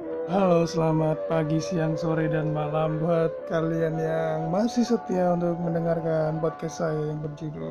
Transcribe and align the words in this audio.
Halo, 0.00 0.64
selamat 0.64 1.28
pagi, 1.28 1.60
siang, 1.60 1.92
sore, 1.92 2.24
dan 2.24 2.56
malam 2.56 3.04
buat 3.04 3.36
kalian 3.52 4.00
yang 4.00 4.48
masih 4.48 4.80
setia 4.80 5.36
untuk 5.36 5.60
mendengarkan 5.60 6.40
podcast 6.40 6.80
saya 6.80 7.12
yang 7.12 7.20
berjudul 7.20 7.68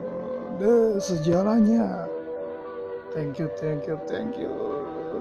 The 0.62 1.02
Sejalannya. 1.02 2.06
Thank 3.18 3.42
you, 3.42 3.50
thank 3.58 3.90
you, 3.90 3.98
thank 4.06 4.38
you. 4.38 4.54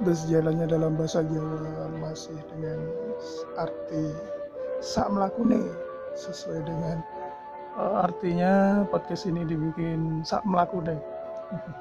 The 0.04 0.12
Sejalannya 0.12 0.68
dalam 0.68 1.00
bahasa 1.00 1.24
Jawa 1.24 1.88
masih 1.96 2.36
dengan 2.53 2.76
arti 3.56 4.13
sak 4.85 5.09
melakune 5.09 5.65
sesuai 6.13 6.61
dengan 6.61 7.01
uh, 7.81 8.04
artinya 8.04 8.85
podcast 8.93 9.25
ini 9.25 9.49
dibikin 9.49 10.21
sak 10.29 10.45
melakune. 10.45 11.01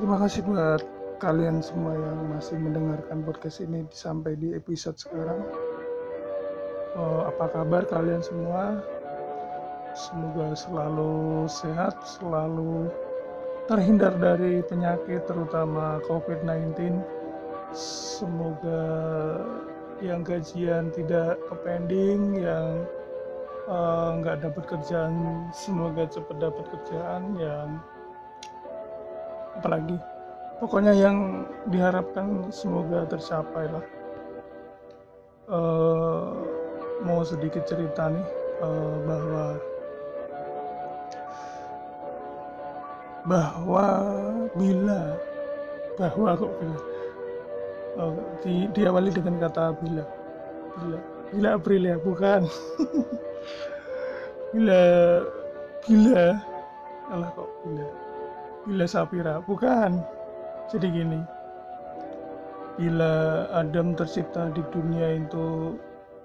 Terima 0.00 0.16
kasih 0.16 0.40
buat 0.40 0.93
kalian 1.22 1.62
semua 1.62 1.94
yang 1.94 2.18
masih 2.34 2.58
mendengarkan 2.58 3.22
podcast 3.22 3.62
ini 3.62 3.86
sampai 3.90 4.34
di 4.34 4.54
episode 4.54 4.98
sekarang. 4.98 5.40
Uh, 6.94 7.26
apa 7.26 7.50
kabar 7.50 7.82
kalian 7.86 8.22
semua? 8.22 8.82
Semoga 9.94 10.58
selalu 10.58 11.46
sehat, 11.46 11.94
selalu 12.02 12.90
terhindar 13.70 14.14
dari 14.18 14.62
penyakit 14.66 15.22
terutama 15.26 16.02
COVID-19. 16.10 16.98
Semoga 17.74 18.86
yang 20.02 20.26
gajian 20.26 20.90
tidak 20.90 21.38
ke 21.46 21.54
pending, 21.62 22.42
yang 22.42 22.82
nggak 24.20 24.36
uh, 24.38 24.42
dapat 24.50 24.64
kerjaan 24.66 25.46
semoga 25.54 26.04
cepat 26.10 26.36
dapat 26.42 26.64
kerjaan, 26.74 27.38
yang 27.38 27.80
apalagi 29.56 29.96
pokoknya 30.62 30.94
yang 30.94 31.46
diharapkan 31.70 32.50
semoga 32.54 33.06
tercapai 33.08 33.66
lah. 33.70 33.84
Uh, 35.44 36.40
mau 37.04 37.20
sedikit 37.20 37.68
cerita 37.68 38.08
nih 38.08 38.26
uh, 38.64 38.96
bahwa 39.04 39.44
bahwa 43.28 43.86
bila 44.56 45.02
bahwa 46.00 46.30
kok 46.36 46.52
bila? 46.60 46.78
Uh, 47.94 48.16
di, 48.42 48.66
diawali 48.72 49.10
dengan 49.12 49.36
kata 49.44 49.76
bila. 49.78 50.04
Bila 50.80 50.98
bila 51.34 51.48
April 51.58 51.82
ya 51.82 51.96
bukan. 51.98 52.42
Bila 54.54 54.78
bila. 55.82 56.38
Alah 57.10 57.30
kok 57.34 57.50
bila? 57.66 57.86
Bila 58.62 58.84
Sapira 58.86 59.42
bukan 59.42 59.98
jadi 60.72 60.86
gini 60.88 61.20
bila 62.74 63.46
Adam 63.54 63.94
tercipta 63.94 64.50
di 64.50 64.62
dunia 64.74 65.22
itu 65.22 65.78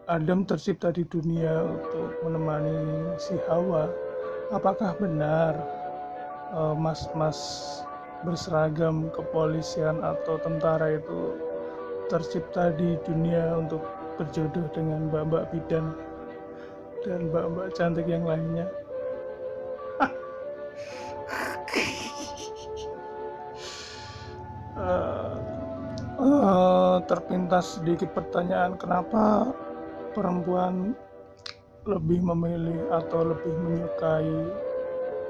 Adam 0.10 0.42
tercipta 0.42 0.90
di 0.90 1.06
dunia 1.06 1.70
untuk 1.70 2.18
menemani 2.26 3.14
si 3.22 3.38
Hawa 3.46 3.86
apakah 4.50 4.98
benar 4.98 5.54
eh, 6.58 6.76
mas-mas 6.78 7.38
uh, 7.38 7.90
berseragam 8.26 9.08
kepolisian 9.16 10.02
atau 10.04 10.42
tentara 10.44 11.00
itu 11.00 11.38
tercipta 12.12 12.74
di 12.76 12.98
dunia 13.06 13.62
untuk 13.62 13.80
berjodoh 14.20 14.68
dengan 14.76 15.08
mbak-mbak 15.08 15.48
bidan 15.56 15.96
dan 17.06 17.32
mbak-mbak 17.32 17.72
cantik 17.78 18.10
yang 18.10 18.28
lainnya 18.28 18.68
uh, 26.20 27.00
terpintas 27.08 27.80
sedikit 27.80 28.12
pertanyaan 28.12 28.76
kenapa 28.76 29.56
perempuan 30.12 30.94
lebih 31.88 32.20
memilih 32.22 32.80
atau 32.92 33.32
lebih 33.32 33.56
menyukai 33.64 34.36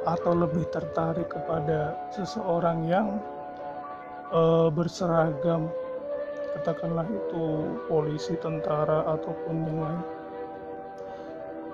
atau 0.07 0.31
lebih 0.33 0.65
tertarik 0.73 1.29
kepada 1.29 1.95
seseorang 2.11 2.89
yang 2.89 3.21
uh, 4.33 4.67
berseragam 4.73 5.69
katakanlah 6.59 7.05
itu 7.07 7.45
polisi, 7.85 8.33
tentara 8.41 9.05
ataupun 9.05 9.55
yang 9.63 9.79
lain. 9.79 10.03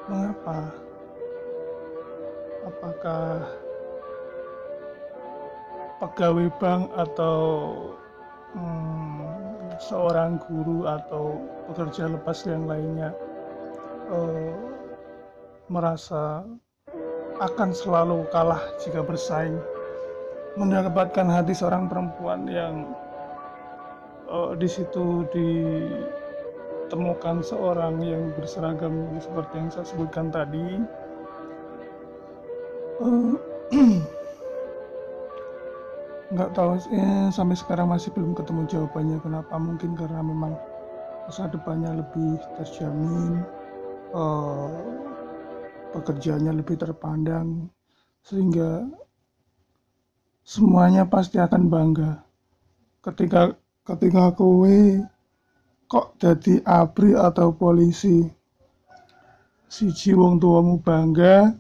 Mengapa? 0.05 0.57
Apakah 2.65 3.25
pegawai 6.01 6.49
bank 6.59 6.83
atau 6.97 7.37
hmm, 8.55 9.75
seorang 9.77 10.39
guru 10.47 10.87
atau 10.87 11.43
pekerja 11.71 12.07
lepas 12.07 12.47
yang 12.47 12.63
lainnya 12.65 13.11
uh, 14.09 14.55
merasa 15.67 16.47
akan 17.35 17.75
selalu 17.75 18.23
kalah 18.31 18.63
jika 18.79 19.03
bersaing 19.03 19.59
mendapatkan 20.55 21.27
hati 21.27 21.51
seorang 21.51 21.91
perempuan 21.91 22.47
yang 22.47 22.95
uh, 24.31 24.55
di 24.55 24.71
situ 24.71 25.27
ditemukan 25.35 27.43
seorang 27.43 27.99
yang 27.99 28.31
berseragam 28.39 29.19
seperti 29.19 29.53
yang 29.59 29.69
saya 29.73 29.83
sebutkan 29.83 30.31
tadi. 30.31 30.79
Uh, 33.03 33.35
nggak 36.35 36.51
tahu 36.51 36.75
eh, 36.91 37.31
sampai 37.31 37.55
sekarang 37.55 37.87
masih 37.89 38.11
belum 38.11 38.35
ketemu 38.35 38.67
jawabannya 38.67 39.17
kenapa. 39.23 39.55
Mungkin 39.55 39.95
karena 39.95 40.19
memang 40.19 40.53
masa 41.25 41.49
depannya 41.49 42.03
lebih 42.03 42.37
terjamin 42.59 43.41
uh, 44.13 44.69
pekerjaannya 45.95 46.61
lebih 46.61 46.77
terpandang 46.77 47.71
sehingga 48.21 48.85
semuanya 50.45 51.07
pasti 51.07 51.39
akan 51.41 51.71
bangga. 51.71 52.21
Ketika 53.01 53.55
ketika 53.87 54.35
kowe 54.35 55.01
kok 55.89 56.17
jadi 56.17 56.61
abri 56.65 57.13
atau 57.13 57.53
polisi 57.53 58.25
si 59.69 60.11
wong 60.13 60.41
tuamu 60.41 60.81
bangga 60.81 61.53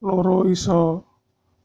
loro 0.00 0.48
iso 0.48 1.04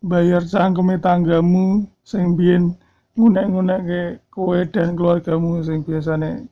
bayar 0.04 0.44
cangkeme 0.44 1.00
tanggamu 1.00 1.86
sing 2.04 2.36
biyen 2.38 2.76
ngunek-ngunekke 3.16 4.02
kowe 4.34 4.60
dan 4.74 4.96
keluargamu 4.98 5.64
sing 5.64 5.82
biasane 5.88 6.48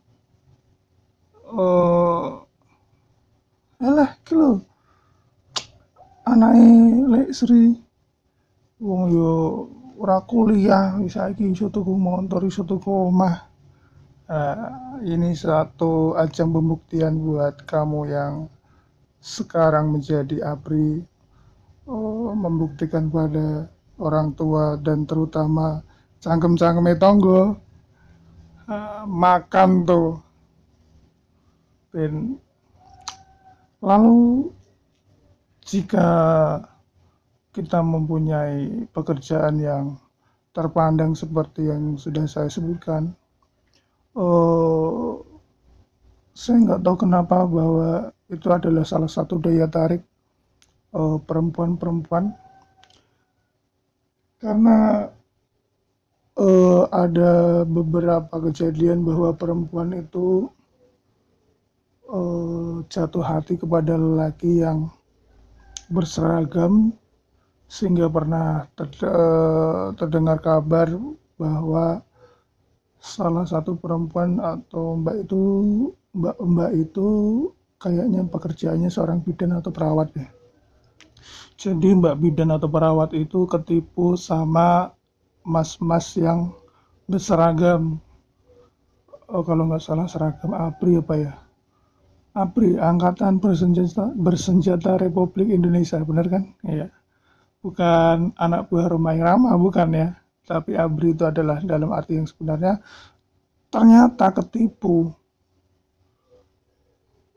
oh 1.52 2.48
alah 3.82 4.14
iki 4.14 4.34
lho. 4.38 4.62
Anake 6.22 6.70
Lek 7.12 7.30
Sri 7.34 7.74
wong 8.78 9.02
yo 9.10 9.34
ora 9.98 10.22
kuliah 10.22 10.98
saiki 11.10 11.50
iso 11.50 11.68
tuku 11.74 11.94
motor 11.98 12.46
iso 12.46 12.62
tuku 12.62 12.90
omah. 13.10 13.50
Uh, 14.32 15.02
ini 15.04 15.36
satu 15.36 16.16
ajang 16.16 16.56
pembuktian 16.56 17.20
buat 17.20 17.68
kamu 17.68 18.00
yang 18.08 18.48
sekarang 19.20 19.92
menjadi 19.92 20.40
APRI 20.56 21.04
oh, 21.84 22.32
membuktikan 22.32 23.12
pada 23.12 23.68
orang 24.02 24.34
tua 24.34 24.76
dan 24.82 25.06
terutama 25.06 25.86
cangkem-cangkem 26.18 26.98
tonggo 26.98 27.56
uh, 28.66 29.04
makan 29.06 29.86
tuh. 29.86 30.18
Dan 31.94 32.36
lalu 33.84 34.50
jika 35.62 36.10
kita 37.52 37.80
mempunyai 37.84 38.88
pekerjaan 38.90 39.60
yang 39.60 39.86
terpandang 40.52 41.16
seperti 41.16 41.68
yang 41.68 41.96
sudah 41.96 42.28
saya 42.28 42.52
sebutkan 42.52 43.12
uh, 44.16 45.20
saya 46.32 46.58
nggak 46.64 46.82
tahu 46.84 46.96
kenapa 47.08 47.44
bahwa 47.44 48.12
itu 48.32 48.48
adalah 48.52 48.84
salah 48.88 49.12
satu 49.12 49.40
daya 49.40 49.68
tarik 49.68 50.04
uh, 50.96 51.20
perempuan-perempuan 51.24 52.32
karena 54.42 55.06
uh, 56.36 56.84
ada 56.90 57.62
beberapa 57.64 58.42
kejadian 58.50 59.06
bahwa 59.06 59.38
perempuan 59.38 59.94
itu 59.94 60.50
uh, 62.10 62.82
jatuh 62.90 63.22
hati 63.22 63.56
kepada 63.62 63.94
lelaki 63.94 64.66
yang 64.66 64.90
berseragam 65.94 66.90
sehingga 67.70 68.10
pernah 68.10 68.66
uh, 69.06 69.94
terdengar 69.96 70.42
kabar 70.42 70.90
bahwa 71.38 72.02
salah 72.98 73.46
satu 73.46 73.78
perempuan 73.78 74.42
atau 74.42 74.98
mbak 75.00 75.26
itu 75.26 75.42
mbak-mbak 76.18 76.72
itu 76.76 77.08
kayaknya 77.82 78.28
pekerjaannya 78.28 78.90
seorang 78.92 79.24
bidan 79.26 79.58
atau 79.58 79.74
perawat 79.74 80.12
ya 80.14 80.30
jadi 81.62 81.94
mbak 81.94 82.18
bidan 82.18 82.50
atau 82.50 82.66
perawat 82.66 83.14
itu 83.14 83.46
ketipu 83.46 84.18
sama 84.18 84.98
mas-mas 85.46 86.18
yang 86.18 86.50
berseragam. 87.06 88.02
Oh, 89.30 89.46
kalau 89.46 89.70
nggak 89.70 89.86
salah 89.86 90.10
seragam 90.10 90.58
ABRI 90.58 90.98
apa 90.98 91.14
ya? 91.22 91.34
ABRI 92.34 92.82
Angkatan 92.82 93.38
Bersenjata, 93.38 94.10
Bersenjata 94.18 94.98
Republik 94.98 95.54
Indonesia 95.54 96.02
benar 96.02 96.26
kan? 96.34 96.50
Ya 96.66 96.90
bukan 97.62 98.34
anak 98.42 98.68
buah 98.68 98.90
Romai 98.90 99.22
Rama 99.22 99.54
bukan 99.56 99.90
ya. 99.94 100.10
Tapi 100.42 100.76
ABRI 100.76 101.14
itu 101.16 101.24
adalah 101.24 101.62
dalam 101.62 101.94
arti 101.94 102.18
yang 102.18 102.28
sebenarnya 102.28 102.82
ternyata 103.70 104.34
ketipu. 104.34 105.14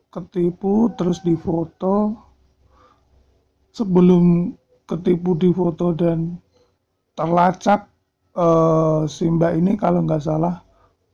Ketipu 0.09 0.91
terus 0.97 1.21
difoto 1.21 2.17
sebelum 3.75 4.55
ketipu 4.87 5.35
di 5.35 5.50
foto 5.50 5.91
dan 5.91 6.38
terlacak 7.19 7.91
uh, 8.38 9.03
si 9.11 9.26
mbak 9.26 9.59
ini 9.59 9.75
kalau 9.75 10.06
nggak 10.06 10.23
salah 10.23 10.62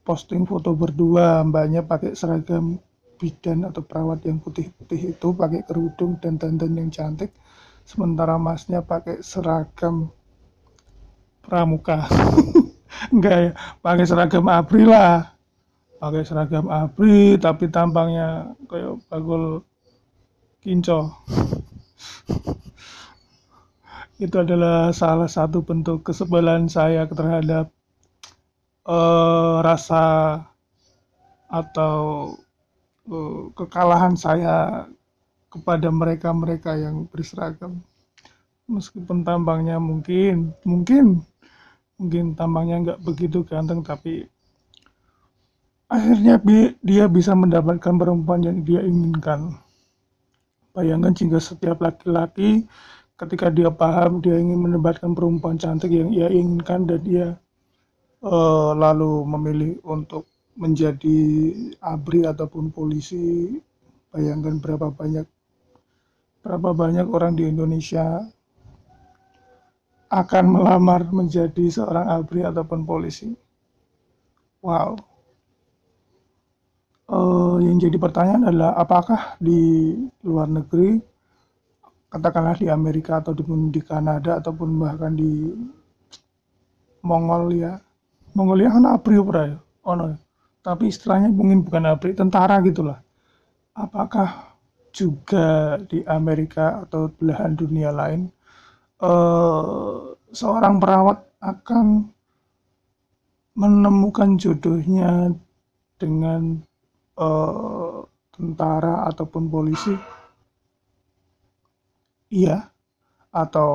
posting 0.04 0.44
foto 0.44 0.76
berdua. 0.76 1.40
Mbaknya 1.40 1.88
pakai 1.88 2.12
seragam 2.12 2.76
bidan 3.16 3.68
atau 3.68 3.84
perawat 3.84 4.24
yang 4.28 4.40
putih-putih 4.40 5.16
itu 5.16 5.28
pakai 5.32 5.64
kerudung 5.64 6.20
dan 6.20 6.36
dandan 6.36 6.76
yang 6.76 6.92
cantik. 6.92 7.32
Sementara 7.88 8.36
masnya 8.36 8.84
pakai 8.84 9.24
seragam 9.24 10.12
pramuka. 11.40 12.04
Enggak 13.14 13.36
ya 13.40 13.52
pakai 13.80 14.04
seragam 14.04 14.44
abri 14.52 14.84
lah. 14.84 15.32
Pakai 16.00 16.24
seragam 16.28 16.68
abri 16.68 17.36
tapi 17.40 17.68
tampangnya 17.68 18.56
kayak 18.68 19.00
bagul 19.08 19.64
kinco 20.60 21.08
itu 24.24 24.36
adalah 24.36 24.92
salah 24.92 25.28
satu 25.28 25.64
bentuk 25.64 26.04
kesebelan 26.04 26.68
saya 26.68 27.08
terhadap 27.08 27.72
uh, 28.84 29.64
rasa 29.64 30.04
atau 31.48 32.34
uh, 33.08 33.48
kekalahan 33.56 34.14
saya 34.14 34.86
kepada 35.50 35.90
mereka-mereka 35.90 36.78
yang 36.78 37.08
berseragam. 37.10 37.82
Meskipun 38.70 39.26
tampangnya 39.26 39.82
mungkin 39.82 40.54
mungkin 40.62 41.26
mungkin 41.98 42.38
tampangnya 42.38 42.76
nggak 42.86 43.00
begitu 43.02 43.42
ganteng 43.42 43.82
tapi 43.82 44.30
akhirnya 45.90 46.38
dia 46.80 47.10
bisa 47.10 47.34
mendapatkan 47.34 47.98
perempuan 47.98 48.46
yang 48.46 48.62
dia 48.62 48.80
inginkan 48.86 49.58
Bayangkan 50.70 51.10
jika 51.10 51.42
setiap 51.42 51.82
laki-laki 51.82 52.66
ketika 53.18 53.52
dia 53.52 53.68
paham 53.68 54.22
dia 54.22 54.38
ingin 54.38 54.56
mendapatkan 54.56 55.12
perempuan 55.12 55.60
cantik 55.60 55.92
yang 55.92 56.08
ia 56.08 56.32
inginkan 56.32 56.88
dan 56.88 57.00
dia 57.04 57.26
uh, 58.24 58.72
lalu 58.72 59.26
memilih 59.28 59.72
untuk 59.84 60.24
menjadi 60.56 61.52
abri 61.84 62.24
ataupun 62.24 62.72
polisi 62.72 63.60
bayangkan 64.08 64.56
berapa 64.62 64.88
banyak 64.88 65.26
berapa 66.40 66.70
banyak 66.72 67.06
orang 67.12 67.36
di 67.36 67.44
Indonesia 67.50 68.24
akan 70.08 70.44
melamar 70.48 71.04
menjadi 71.12 71.70
seorang 71.70 72.08
abri 72.08 72.42
ataupun 72.42 72.82
polisi. 72.82 73.30
Wow 74.64 75.09
uh, 77.10 77.58
yang 77.58 77.76
jadi 77.82 77.98
pertanyaan 77.98 78.46
adalah 78.46 78.72
apakah 78.78 79.34
di 79.42 79.92
luar 80.22 80.46
negeri 80.46 81.02
katakanlah 82.10 82.58
di 82.58 82.66
Amerika 82.70 83.22
atau 83.22 83.34
di, 83.34 83.42
di 83.70 83.80
Kanada 83.82 84.38
ataupun 84.38 84.78
bahkan 84.78 85.14
di 85.14 85.50
Mongolia 87.02 87.78
Mongolia 88.34 88.70
kan 88.70 88.86
ABRI 88.98 89.18
ya 89.50 89.58
oh 89.86 89.94
no. 89.98 90.14
tapi 90.62 90.90
istilahnya 90.90 91.30
mungkin 91.30 91.66
bukan 91.66 91.86
ABRI 91.90 92.14
tentara 92.14 92.62
gitulah 92.62 92.98
apakah 93.74 94.58
juga 94.90 95.78
di 95.86 96.02
Amerika 96.06 96.82
atau 96.82 97.10
belahan 97.14 97.54
dunia 97.54 97.94
lain 97.94 98.26
uh, 99.02 100.18
seorang 100.34 100.82
perawat 100.82 101.22
akan 101.38 102.10
menemukan 103.54 104.34
jodohnya 104.34 105.30
dengan 105.98 106.62
uh, 107.20 108.00
tentara 108.32 109.04
ataupun 109.12 109.52
polisi? 109.52 109.92
Iya. 112.32 112.64
Atau 113.30 113.70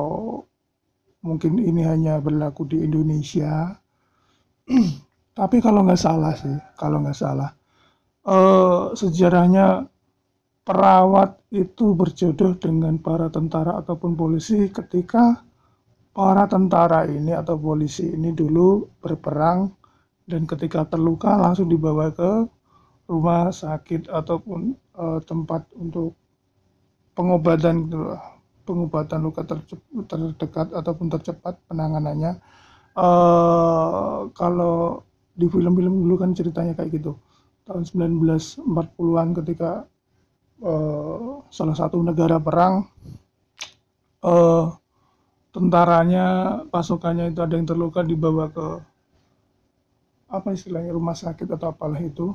mungkin 1.22 1.62
ini 1.62 1.86
hanya 1.86 2.18
berlaku 2.18 2.66
di 2.68 2.82
Indonesia? 2.82 3.72
Tapi 5.38 5.56
kalau 5.60 5.86
nggak 5.86 6.00
salah 6.00 6.32
sih 6.34 6.56
kalau 6.80 7.04
nggak 7.04 7.16
salah 7.16 7.52
uh, 8.26 8.92
sejarahnya 8.92 9.86
perawat 10.66 11.38
itu 11.54 11.94
berjodoh 11.94 12.58
dengan 12.58 12.98
para 12.98 13.30
tentara 13.30 13.78
ataupun 13.78 14.18
polisi 14.18 14.66
ketika 14.72 15.46
para 16.10 16.50
tentara 16.50 17.06
ini 17.06 17.30
atau 17.30 17.54
polisi 17.54 18.10
ini 18.10 18.34
dulu 18.34 18.98
berperang 18.98 19.70
dan 20.26 20.42
ketika 20.42 20.82
terluka 20.90 21.38
langsung 21.38 21.70
dibawa 21.70 22.10
ke 22.10 22.50
rumah 23.06 23.54
sakit 23.54 24.10
ataupun 24.10 24.74
uh, 24.98 25.18
tempat 25.22 25.66
untuk 25.78 26.18
pengobatan 27.14 27.88
pengobatan 28.66 29.20
luka 29.22 29.46
terdekat 29.46 30.74
ataupun 30.74 31.06
tercepat 31.08 31.56
penanganannya. 31.70 32.42
Uh, 32.96 34.26
kalau 34.34 35.06
di 35.36 35.46
film-film 35.46 36.02
dulu 36.04 36.16
kan 36.18 36.34
ceritanya 36.34 36.74
kayak 36.74 36.98
gitu. 36.98 37.14
Tahun 37.66 37.82
1940-an 37.86 39.28
ketika 39.42 39.86
uh, 40.64 41.44
salah 41.50 41.76
satu 41.76 42.00
negara 42.02 42.40
perang 42.40 42.88
uh, 44.24 44.72
tentaranya 45.52 46.26
pasukannya 46.68 47.32
itu 47.32 47.40
ada 47.40 47.54
yang 47.56 47.68
terluka 47.68 48.04
dibawa 48.04 48.48
ke 48.52 48.66
apa 50.26 50.52
istilahnya 50.52 50.90
rumah 50.90 51.14
sakit 51.14 51.46
atau 51.48 51.70
apalah 51.70 52.02
itu 52.02 52.34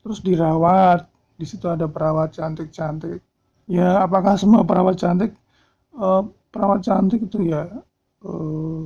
terus 0.00 0.20
dirawat 0.24 1.06
di 1.40 1.46
situ 1.48 1.64
ada 1.68 1.88
perawat 1.88 2.36
cantik-cantik. 2.36 3.24
Ya 3.70 4.04
apakah 4.04 4.36
semua 4.36 4.66
perawat 4.66 5.00
cantik? 5.00 5.32
Uh, 5.96 6.28
perawat 6.52 6.84
cantik 6.84 7.24
itu 7.24 7.50
ya 7.50 7.68
uh, 8.26 8.84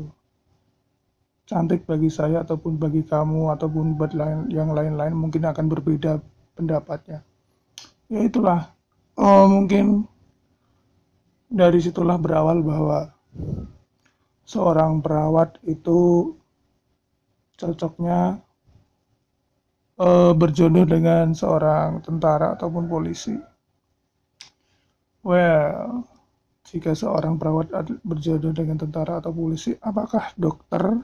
cantik 1.44 1.84
bagi 1.84 2.08
saya 2.08 2.40
ataupun 2.40 2.80
bagi 2.80 3.04
kamu 3.04 3.52
ataupun 3.58 4.00
buat 4.00 4.16
lain, 4.16 4.48
yang 4.48 4.72
lain-lain 4.72 5.12
mungkin 5.12 5.44
akan 5.44 5.66
berbeda 5.68 6.20
pendapatnya. 6.56 7.20
Ya 8.08 8.20
itulah. 8.24 8.70
Uh, 9.14 9.46
mungkin 9.46 10.10
dari 11.46 11.78
situlah 11.78 12.18
berawal 12.18 12.64
bahwa 12.66 13.14
seorang 14.42 14.98
perawat 15.00 15.58
itu 15.64 16.32
cocoknya 17.54 18.42
uh, 19.98 20.32
berjodoh 20.34 20.86
dengan 20.86 21.34
seorang 21.34 22.02
tentara 22.02 22.58
ataupun 22.58 22.84
polisi. 22.90 23.34
Well, 25.24 26.04
jika 26.68 26.92
seorang 26.92 27.40
perawat 27.40 27.72
berjodoh 28.04 28.52
dengan 28.52 28.76
tentara 28.76 29.20
atau 29.20 29.32
polisi, 29.32 29.72
apakah 29.80 30.32
dokter 30.36 31.00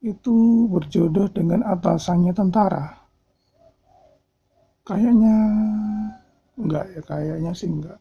itu 0.00 0.68
berjodoh 0.68 1.28
dengan 1.32 1.64
atasannya 1.64 2.32
tentara? 2.36 3.00
Kayaknya 4.84 5.36
enggak 6.58 6.84
ya, 6.92 7.00
kayaknya 7.04 7.52
sih 7.56 7.68
enggak. 7.70 8.00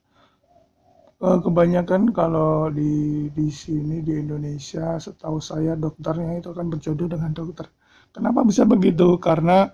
Uh, 1.20 1.36
kebanyakan 1.44 2.16
kalau 2.16 2.72
di 2.72 3.28
di 3.36 3.52
sini 3.52 4.00
di 4.00 4.24
Indonesia, 4.24 4.96
setahu 4.96 5.44
saya 5.44 5.76
dokternya 5.76 6.40
itu 6.40 6.56
akan 6.56 6.72
berjodoh 6.72 7.12
dengan 7.12 7.36
dokter. 7.36 7.68
Kenapa 8.16 8.48
bisa 8.48 8.64
begitu? 8.64 9.20
Karena 9.20 9.68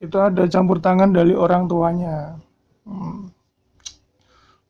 itu 0.00 0.16
ada 0.20 0.44
campur 0.48 0.78
tangan 0.80 1.12
dari 1.12 1.32
orang 1.32 1.68
tuanya. 1.68 2.36
Hmm. 2.84 3.32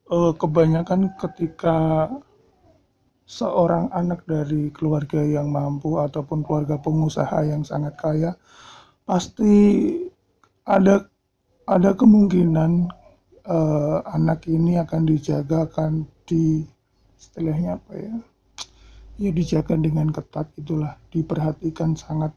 Uh, 0.06 0.30
kebanyakan 0.38 1.10
ketika 1.18 2.06
seorang 3.26 3.90
anak 3.90 4.22
dari 4.22 4.70
keluarga 4.70 5.18
yang 5.18 5.50
mampu 5.50 5.98
ataupun 5.98 6.46
keluarga 6.46 6.78
pengusaha 6.78 7.42
yang 7.42 7.66
sangat 7.66 7.98
kaya, 7.98 8.38
pasti 9.02 9.98
ada 10.62 11.10
ada 11.66 11.90
kemungkinan 11.90 12.86
uh, 13.50 13.98
anak 14.14 14.46
ini 14.46 14.78
akan 14.78 15.10
dijaga 15.10 15.66
akan 15.66 16.06
di 16.22 16.62
istilahnya 17.18 17.78
apa 17.78 17.92
ya 17.98 18.14
ya 19.16 19.30
dijaga 19.32 19.74
dengan 19.74 20.12
ketat 20.12 20.46
itulah 20.60 20.94
diperhatikan 21.10 21.96
sangat 21.96 22.30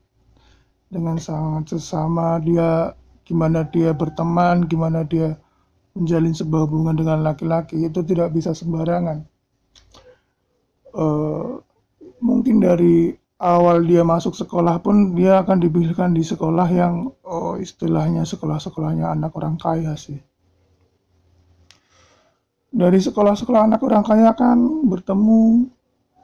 dengan 0.89 1.22
sangat 1.22 1.77
sesama 1.77 2.41
dia 2.41 2.98
gimana 3.24 3.65
dia 3.69 3.93
berteman 3.93 4.65
gimana 4.65 5.05
dia 5.05 5.38
menjalin 5.93 6.34
sebuah 6.34 6.65
hubungan 6.65 6.98
dengan 6.98 7.22
laki-laki 7.22 7.86
itu 7.86 8.01
tidak 8.01 8.34
bisa 8.34 8.58
sembarangan 8.58 9.25
uh, 10.93 11.62
mungkin 12.19 12.60
dari 12.60 13.13
awal 13.39 13.88
dia 13.88 14.03
masuk 14.03 14.36
sekolah 14.36 14.84
pun 14.84 15.15
dia 15.15 15.39
akan 15.41 15.58
dipilihkan 15.63 16.12
di 16.12 16.22
sekolah 16.22 16.67
yang 16.67 17.08
oh, 17.24 17.55
istilahnya 17.55 18.27
sekolah-sekolahnya 18.27 19.15
anak 19.15 19.31
orang 19.39 19.55
kaya 19.55 19.96
sih. 19.96 20.19
Dari 22.69 23.00
sekolah-sekolah 23.01 23.65
anak 23.65 23.81
orang 23.81 24.03
kaya 24.05 24.29
kan 24.38 24.60
bertemu 24.86 25.72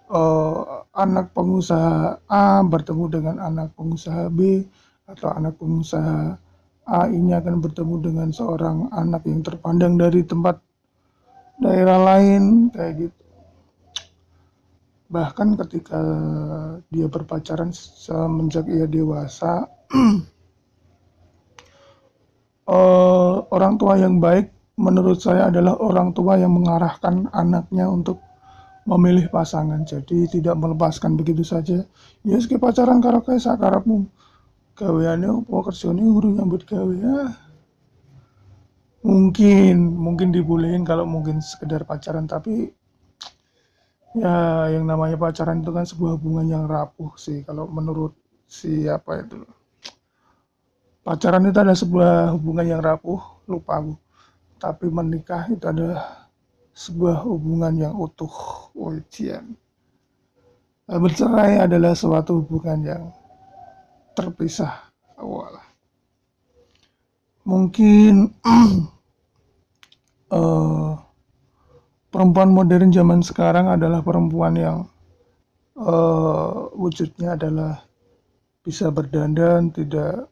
uh, 0.10 0.86
anak 0.94 1.34
pengusaha 1.34 2.22
A 2.30 2.62
bertemu 2.66 3.06
dengan 3.10 3.36
anak 3.42 3.74
pengusaha 3.74 4.30
B 4.30 4.66
atau 5.06 5.30
anak 5.34 5.58
pengusaha 5.58 6.38
A 6.86 7.10
ini 7.10 7.34
akan 7.34 7.66
bertemu 7.66 7.96
dengan 8.02 8.30
seorang 8.30 8.94
anak 8.94 9.26
yang 9.26 9.42
terpandang 9.42 9.98
dari 9.98 10.22
tempat 10.22 10.62
daerah 11.58 11.98
lain 11.98 12.70
kayak 12.70 13.10
gitu. 13.10 13.24
Bahkan 15.10 15.58
ketika 15.66 16.02
dia 16.90 17.08
berpacaran 17.10 17.74
semenjak 17.74 18.70
ia 18.70 18.86
dewasa 18.86 19.66
uh, 22.70 23.36
orang 23.56 23.82
tua 23.82 23.98
yang 23.98 24.22
baik 24.22 24.54
menurut 24.76 25.24
saya 25.24 25.48
adalah 25.48 25.80
orang 25.80 26.12
tua 26.12 26.36
yang 26.36 26.52
mengarahkan 26.52 27.32
anaknya 27.32 27.88
untuk 27.88 28.20
memilih 28.86 29.28
pasangan 29.34 29.82
jadi 29.82 30.30
tidak 30.30 30.56
melepaskan 30.56 31.18
begitu 31.18 31.42
saja 31.42 31.84
ya 32.22 32.38
sekitar 32.38 32.72
pacaran 32.72 33.02
karo 33.02 33.20
kae 33.26 33.42
sakarepmu 33.42 34.06
gaweane 34.78 35.26
opo 35.26 35.66
kerjane 35.66 36.02
nyambut 36.06 36.64
gawe 36.70 36.94
ya 36.94 37.34
mungkin 39.02 39.78
mungkin 39.98 40.30
dibolehin 40.30 40.86
kalau 40.86 41.10
mungkin 41.10 41.42
sekedar 41.42 41.82
pacaran 41.84 42.30
tapi 42.30 42.74
Ya, 44.16 44.72
yang 44.72 44.88
namanya 44.88 45.20
pacaran 45.20 45.60
itu 45.60 45.76
kan 45.76 45.84
sebuah 45.84 46.16
hubungan 46.16 46.48
yang 46.48 46.64
rapuh 46.72 47.12
sih 47.20 47.44
kalau 47.44 47.68
menurut 47.68 48.16
siapa 48.48 49.20
itu. 49.20 49.44
Pacaran 51.04 51.44
itu 51.44 51.60
adalah 51.60 51.76
sebuah 51.76 52.32
hubungan 52.32 52.64
yang 52.64 52.80
rapuh, 52.80 53.20
lupa 53.44 53.84
aku. 53.84 54.00
Tapi 54.56 54.88
menikah 54.88 55.52
itu 55.52 55.68
adalah 55.68 56.25
sebuah 56.76 57.24
hubungan 57.24 57.72
yang 57.80 57.96
utuh, 57.96 58.30
ujian. 58.76 59.56
Bercerai 60.86 61.64
adalah 61.64 61.96
suatu 61.96 62.44
hubungan 62.44 62.80
yang 62.84 63.04
terpisah. 64.14 64.92
Walah. 65.16 65.64
Mungkin 67.48 68.36
uh, 70.30 70.94
perempuan 72.12 72.52
modern 72.52 72.92
zaman 72.92 73.24
sekarang 73.24 73.72
adalah 73.72 74.04
perempuan 74.04 74.54
yang 74.60 74.78
uh, 75.80 76.70
wujudnya 76.76 77.40
adalah 77.40 77.88
bisa 78.60 78.92
berdandan, 78.92 79.72
tidak 79.72 80.28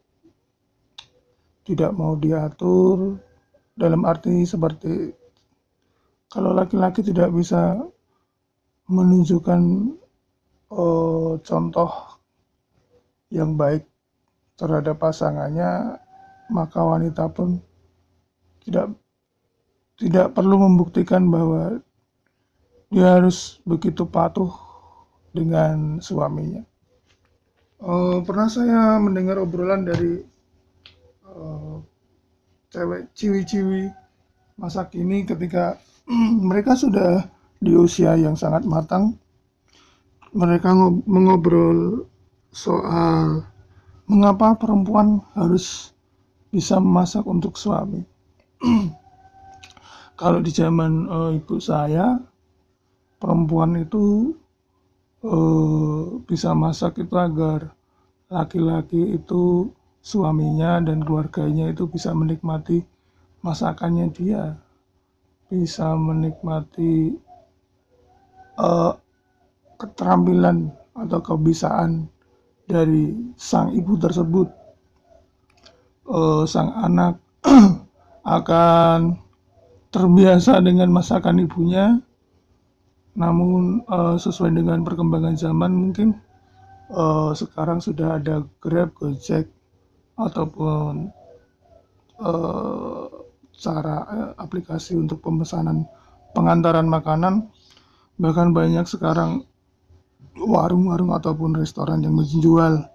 tidak 1.64 1.96
mau 1.96 2.12
diatur 2.20 3.16
dalam 3.72 4.04
arti 4.04 4.44
seperti 4.44 5.23
kalau 6.30 6.56
laki-laki 6.56 7.04
tidak 7.04 7.30
bisa 7.32 7.78
menunjukkan 8.88 9.60
uh, 10.70 11.40
contoh 11.40 11.90
yang 13.32 13.56
baik 13.56 13.88
terhadap 14.54 15.00
pasangannya, 15.00 15.98
maka 16.52 16.78
wanita 16.78 17.26
pun 17.32 17.58
tidak 18.62 18.94
tidak 19.98 20.34
perlu 20.34 20.58
membuktikan 20.58 21.26
bahwa 21.30 21.78
dia 22.90 23.18
harus 23.18 23.58
begitu 23.66 24.06
patuh 24.06 24.50
dengan 25.34 25.98
suaminya. 25.98 26.62
Uh, 27.82 28.22
pernah 28.22 28.46
saya 28.46 28.96
mendengar 29.02 29.36
obrolan 29.42 29.82
dari 29.82 30.22
uh, 31.26 31.82
cewek 32.70 33.10
ciwi-ciwi 33.12 33.90
masa 34.54 34.86
kini 34.86 35.26
ketika 35.26 35.76
mereka 36.48 36.76
sudah 36.76 37.28
di 37.60 37.72
usia 37.72 38.16
yang 38.18 38.36
sangat 38.36 38.68
matang, 38.68 39.16
mereka 40.34 40.74
mengobrol 41.08 42.04
soal 42.52 43.46
mengapa 44.04 44.58
perempuan 44.60 45.24
harus 45.32 45.96
bisa 46.52 46.76
memasak 46.76 47.24
untuk 47.24 47.56
suami. 47.56 48.04
kalau 50.20 50.38
di 50.38 50.50
zaman 50.54 51.10
uh, 51.10 51.30
ibu 51.34 51.58
saya 51.58 52.18
perempuan 53.18 53.74
itu 53.82 54.34
uh, 55.26 56.22
bisa 56.22 56.54
masak 56.54 57.02
itu 57.02 57.14
agar 57.18 57.74
laki-laki 58.30 59.18
itu 59.18 59.70
suaminya 60.04 60.78
dan 60.84 61.02
keluarganya 61.02 61.70
itu 61.72 61.88
bisa 61.90 62.14
menikmati 62.14 62.84
masakannya 63.42 64.06
dia 64.14 64.56
bisa 65.48 65.92
menikmati 65.94 67.14
uh, 68.58 68.92
keterampilan 69.78 70.70
atau 70.94 71.18
kebiasaan 71.20 72.06
dari 72.64 73.34
sang 73.36 73.74
ibu 73.74 73.94
tersebut. 73.98 74.48
Uh, 76.04 76.44
sang 76.44 76.68
anak 76.76 77.16
akan 78.36 79.16
terbiasa 79.88 80.60
dengan 80.60 80.92
masakan 80.92 81.44
ibunya. 81.44 81.96
Namun 83.14 83.86
uh, 83.86 84.18
sesuai 84.18 84.50
dengan 84.58 84.82
perkembangan 84.82 85.38
zaman 85.38 85.70
mungkin 85.70 86.18
uh, 86.90 87.30
sekarang 87.30 87.78
sudah 87.78 88.18
ada 88.18 88.42
Grab, 88.58 88.90
Gojek 88.98 89.46
ataupun 90.18 91.14
uh, 92.18 93.23
cara 93.58 93.96
uh, 94.06 94.32
aplikasi 94.38 94.98
untuk 94.98 95.22
pemesanan 95.22 95.86
pengantaran 96.34 96.86
makanan. 96.90 97.48
Bahkan 98.18 98.54
banyak 98.54 98.86
sekarang 98.86 99.42
warung-warung 100.38 101.14
ataupun 101.14 101.54
restoran 101.54 102.02
yang 102.02 102.14
menjual 102.18 102.86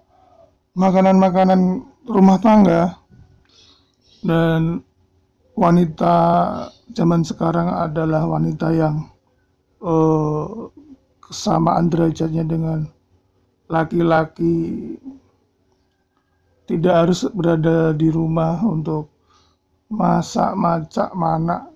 makanan-makanan 0.76 1.84
rumah 2.08 2.38
tangga. 2.40 2.96
Dan 4.20 4.84
wanita 5.56 6.16
zaman 6.92 7.24
sekarang 7.24 7.68
adalah 7.72 8.28
wanita 8.28 8.68
yang 8.72 9.08
uh, 9.80 10.68
kesamaan 11.24 11.88
derajatnya 11.88 12.44
dengan 12.44 12.88
laki-laki. 13.68 14.96
Tidak 16.68 16.94
harus 16.94 17.26
berada 17.34 17.90
di 17.90 18.08
rumah 18.14 18.62
untuk 18.62 19.09
masak 19.90 20.54
macak 20.54 21.10
mana 21.18 21.66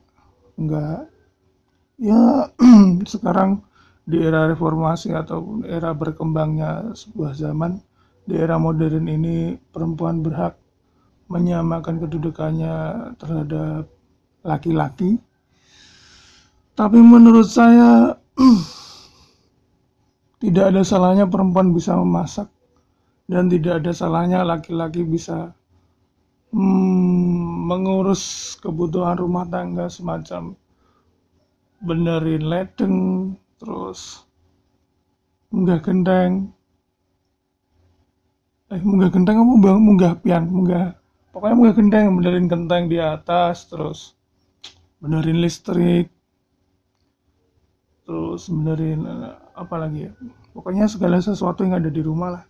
enggak 0.55 1.11
ya 1.99 2.47
sekarang 3.13 3.59
di 4.05 4.21
era 4.21 4.47
reformasi 4.47 5.17
ataupun 5.17 5.67
era 5.67 5.91
berkembangnya 5.97 6.95
sebuah 6.95 7.35
zaman 7.35 7.81
di 8.25 8.37
era 8.37 8.57
modern 8.57 9.09
ini 9.09 9.57
perempuan 9.73 10.25
berhak 10.25 10.57
menyamakan 11.29 12.05
kedudukannya 12.05 12.75
terhadap 13.17 13.89
laki-laki. 14.45 15.17
Tapi 16.75 16.99
menurut 17.01 17.49
saya 17.49 18.19
tidak 20.43 20.75
ada 20.75 20.83
salahnya 20.85 21.25
perempuan 21.25 21.73
bisa 21.73 21.97
memasak 21.97 22.51
dan 23.25 23.49
tidak 23.49 23.81
ada 23.81 23.93
salahnya 23.97 24.45
laki-laki 24.45 25.07
bisa 25.07 25.57
hmm, 26.53 27.04
mengurus 27.65 28.55
kebutuhan 28.61 29.17
rumah 29.17 29.49
tangga 29.49 29.89
semacam 29.89 30.53
benerin 31.81 32.45
ledeng 32.45 32.97
terus 33.57 34.29
munggah 35.49 35.81
genteng. 35.81 36.53
Eh 38.69 38.83
munggah 38.85 39.09
genteng 39.09 39.41
apa 39.41 39.73
munggah 39.81 40.13
pian 40.21 40.45
munggah 40.49 40.97
pokoknya 41.35 41.55
mau 41.59 41.75
genteng 41.75 42.05
benerin 42.15 42.47
genteng 42.47 42.87
di 42.87 42.99
atas 43.01 43.67
terus 43.67 44.15
benerin 45.03 45.43
listrik 45.43 46.09
terus 48.05 48.47
benerin 48.53 49.03
eh, 49.09 49.37
apa 49.57 49.75
lagi 49.81 50.07
ya? 50.09 50.13
Pokoknya 50.55 50.87
segala 50.87 51.19
sesuatu 51.19 51.67
yang 51.67 51.83
ada 51.83 51.91
di 51.91 51.99
rumah 51.99 52.39
lah 52.39 52.45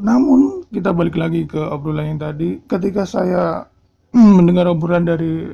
namun 0.00 0.64
kita 0.70 0.94
balik 0.94 1.18
lagi 1.18 1.44
ke 1.44 1.58
obrolan 1.58 2.16
yang 2.16 2.20
tadi. 2.20 2.58
Ketika 2.64 3.04
saya 3.04 3.66
mendengar 4.14 4.70
obrolan 4.70 5.04
dari 5.04 5.52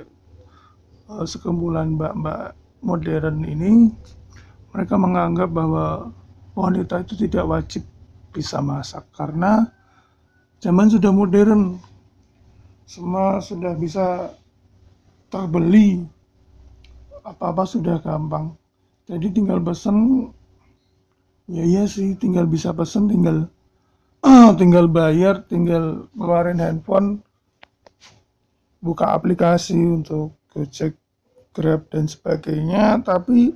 uh, 1.11 1.25
sekumpulan 1.27 1.97
mbak-mbak 1.97 2.55
modern 2.85 3.43
ini 3.49 3.89
mereka 4.75 4.95
menganggap 5.01 5.49
bahwa 5.51 6.11
wanita 6.55 7.03
itu 7.03 7.27
tidak 7.27 7.45
wajib 7.47 7.83
bisa 8.35 8.59
masak 8.59 9.07
karena 9.15 9.71
zaman 10.59 10.91
sudah 10.91 11.11
modern. 11.15 11.79
Semua 12.85 13.41
sudah 13.41 13.73
bisa 13.81 14.29
terbeli. 15.33 16.05
Apa-apa 17.25 17.65
sudah 17.65 17.97
gampang. 18.05 18.53
Jadi 19.09 19.33
tinggal 19.33 19.57
pesen. 19.65 20.29
Ya 21.49 21.65
iya 21.65 21.85
sih 21.89 22.17
tinggal 22.17 22.45
bisa 22.45 22.73
pesen 22.77 23.09
tinggal 23.09 23.49
tinggal 24.59 24.88
bayar 24.88 25.45
tinggal 25.45 26.09
keluarin 26.16 26.62
handphone 26.62 27.21
buka 28.81 29.16
aplikasi 29.16 29.76
untuk 29.76 30.37
Gojek 30.52 30.97
Grab 31.54 31.87
dan 31.88 32.04
sebagainya. 32.04 33.00
Tapi 33.04 33.54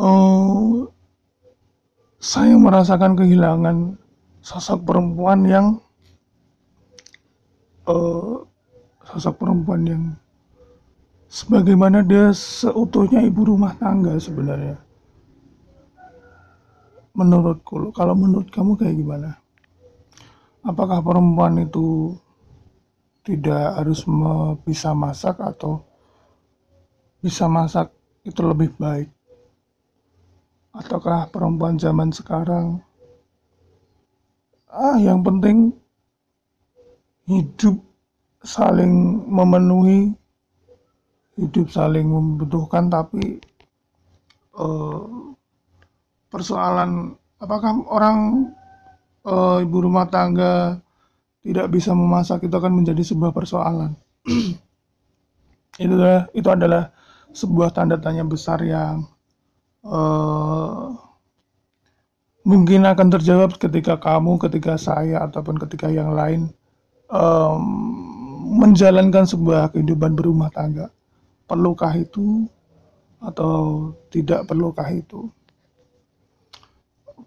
uh, 0.00 0.86
saya 2.22 2.54
merasakan 2.58 3.18
kehilangan 3.18 3.76
sosok 4.42 4.82
perempuan 4.86 5.46
yang 5.46 5.66
uh, 7.86 8.42
sosok 9.06 9.42
perempuan 9.42 9.82
yang 9.86 10.02
sebagaimana 11.30 12.02
dia 12.02 12.30
seutuhnya 12.34 13.22
ibu 13.26 13.54
rumah 13.54 13.74
tangga 13.78 14.18
sebenarnya 14.18 14.76
menurutku 17.12 17.92
kalau 17.92 18.16
menurut 18.16 18.48
kamu 18.48 18.76
kayak 18.76 18.96
gimana? 18.96 19.30
Apakah 20.62 21.02
perempuan 21.02 21.58
itu 21.60 22.16
tidak 23.22 23.78
harus 23.78 24.06
bisa 24.62 24.94
masak 24.94 25.38
atau 25.38 25.82
bisa 27.20 27.46
masak 27.46 27.90
itu 28.24 28.40
lebih 28.42 28.72
baik? 28.78 29.10
Ataukah 30.72 31.28
perempuan 31.28 31.76
zaman 31.76 32.08
sekarang 32.14 32.80
ah 34.72 34.96
yang 34.96 35.20
penting 35.20 35.68
hidup 37.28 37.76
saling 38.40 39.20
memenuhi 39.28 40.16
hidup 41.36 41.68
saling 41.68 42.08
membutuhkan 42.08 42.88
tapi 42.88 43.36
uh, 44.56 45.31
persoalan 46.32 47.12
apakah 47.36 47.84
orang 47.92 48.48
uh, 49.28 49.60
ibu 49.60 49.76
rumah 49.84 50.08
tangga 50.08 50.80
tidak 51.44 51.68
bisa 51.68 51.92
memasak 51.92 52.46
itu 52.46 52.54
akan 52.54 52.72
menjadi 52.80 53.02
sebuah 53.04 53.34
persoalan. 53.34 53.92
itu 55.82 55.92
adalah 55.92 56.24
itu 56.32 56.48
adalah 56.48 56.82
sebuah 57.34 57.74
tanda 57.74 57.98
tanya 57.98 58.24
besar 58.24 58.62
yang 58.64 59.04
uh, 59.84 60.94
mungkin 62.46 62.86
akan 62.86 63.08
terjawab 63.18 63.58
ketika 63.58 63.98
kamu, 63.98 64.38
ketika 64.38 64.78
saya 64.78 65.26
ataupun 65.26 65.58
ketika 65.58 65.90
yang 65.90 66.14
lain 66.14 66.50
um, 67.10 67.62
menjalankan 68.62 69.26
sebuah 69.26 69.74
kehidupan 69.74 70.14
berumah 70.14 70.50
tangga. 70.54 70.90
Perlukah 71.46 71.92
itu 71.98 72.46
atau 73.18 73.90
tidak 74.08 74.46
perlukah 74.46 74.86
itu? 74.88 75.26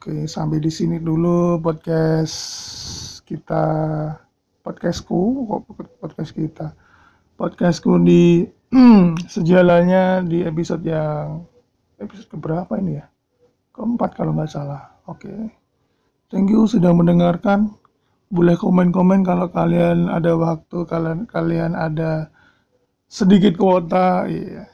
Oke, 0.05 0.29
sampai 0.29 0.61
di 0.61 0.69
sini 0.69 1.01
dulu 1.01 1.57
podcast 1.65 2.37
kita 3.25 3.65
podcastku 4.61 5.49
podcast 5.97 6.29
kita? 6.29 6.77
Podcastku 7.33 7.97
di 8.05 8.45
sejalannya 9.33 10.29
di 10.29 10.45
episode 10.45 10.85
yang 10.85 11.49
episode 11.97 12.29
keberapa 12.37 12.77
ini 12.77 13.01
ya? 13.01 13.09
Keempat 13.73 14.13
kalau 14.13 14.37
nggak 14.37 14.53
salah. 14.53 14.93
Oke. 15.09 15.49
Thank 16.29 16.53
you 16.53 16.69
sudah 16.69 16.93
mendengarkan. 16.93 17.73
Boleh 18.29 18.61
komen-komen 18.61 19.25
kalau 19.25 19.49
kalian 19.49 20.05
ada 20.13 20.37
waktu 20.37 20.85
kalian 20.85 21.25
kalian 21.25 21.73
ada 21.73 22.29
sedikit 23.09 23.57
kuota. 23.57 24.29
Iya. 24.29 24.69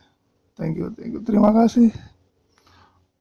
Thank 0.60 0.76
you 0.76 0.92
thank 0.92 1.16
you. 1.16 1.24
Terima 1.24 1.56
kasih 1.56 2.11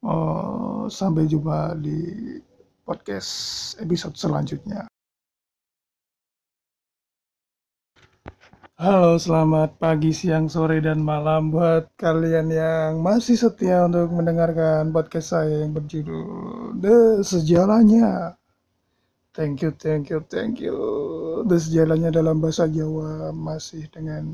Uh, 0.00 0.88
sampai 0.88 1.28
jumpa 1.28 1.76
di 1.76 2.40
podcast 2.88 3.76
episode 3.84 4.16
selanjutnya. 4.16 4.88
Halo, 8.80 9.20
selamat 9.20 9.76
pagi, 9.76 10.08
siang, 10.08 10.48
sore, 10.48 10.80
dan 10.80 11.04
malam 11.04 11.52
buat 11.52 11.92
kalian 12.00 12.48
yang 12.48 13.04
masih 13.04 13.36
setia 13.36 13.84
untuk 13.84 14.08
mendengarkan 14.08 14.88
podcast 14.88 15.36
saya 15.36 15.68
yang 15.68 15.76
berjudul 15.76 16.80
The 16.80 17.20
Sejalannya. 17.20 18.40
Thank 19.36 19.60
you, 19.60 19.76
thank 19.76 20.08
you, 20.08 20.24
thank 20.24 20.64
you. 20.64 20.80
The 21.44 21.60
Sejalannya 21.60 22.08
dalam 22.08 22.40
bahasa 22.40 22.64
Jawa 22.72 23.36
masih 23.36 23.84
dengan 23.92 24.32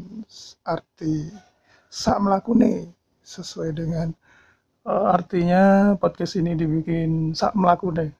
arti 0.63 1.27
sak 1.91 2.23
melakune 2.23 2.95
sesuai 3.27 3.75
dengan 3.75 4.15
uh, 4.87 5.07
artinya 5.13 5.95
podcast 5.99 6.39
ini 6.39 6.55
dibikin 6.55 7.35
sak 7.35 7.53
melaku 7.59 7.91
deh. 7.93 8.11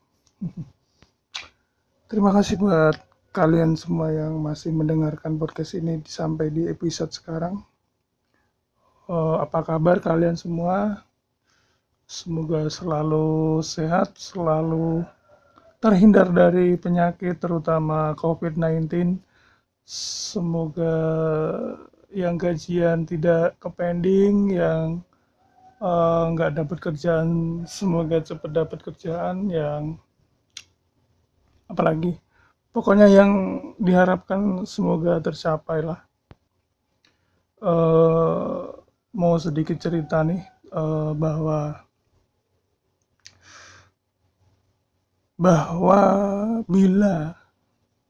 Terima 2.11 2.31
kasih 2.35 2.59
buat 2.59 2.97
kalian 3.31 3.79
semua 3.79 4.11
yang 4.11 4.39
masih 4.43 4.75
mendengarkan 4.75 5.39
podcast 5.39 5.79
ini 5.79 6.03
sampai 6.07 6.51
di 6.51 6.67
episode 6.67 7.15
sekarang. 7.15 7.63
Uh, 9.07 9.39
apa 9.39 9.63
kabar 9.63 10.03
kalian 10.03 10.35
semua? 10.35 11.07
Semoga 12.07 12.71
selalu 12.71 13.59
sehat 13.67 14.15
selalu 14.15 15.03
terhindar 15.83 16.31
dari 16.31 16.79
penyakit 16.79 17.39
terutama 17.43 18.15
COVID-19 18.15 19.19
semoga 19.87 20.99
yang 22.15 22.39
gajian 22.39 23.03
tidak 23.03 23.59
kepending 23.59 24.55
yang 24.55 25.03
Eh, 25.07 25.16
nggak 25.77 26.51
uh, 26.53 26.57
dapat 26.57 26.79
kerjaan 26.81 27.29
semoga 27.69 28.25
cepat 28.25 28.51
dapat 28.53 28.79
kerjaan 28.81 29.53
yang 29.53 30.01
apalagi. 31.69 32.17
Pokoknya 32.73 33.09
yang 33.09 33.33
diharapkan 33.81 34.69
semoga 34.69 35.17
tercapai 35.21 35.81
lah. 35.81 36.01
Uh, 37.57 38.69
mau 39.17 39.41
sedikit 39.41 39.81
cerita 39.81 40.21
nih 40.21 40.45
uh, 40.77 41.17
bahwa 41.17 41.81
bahwa 45.41 46.01
bila 46.69 47.33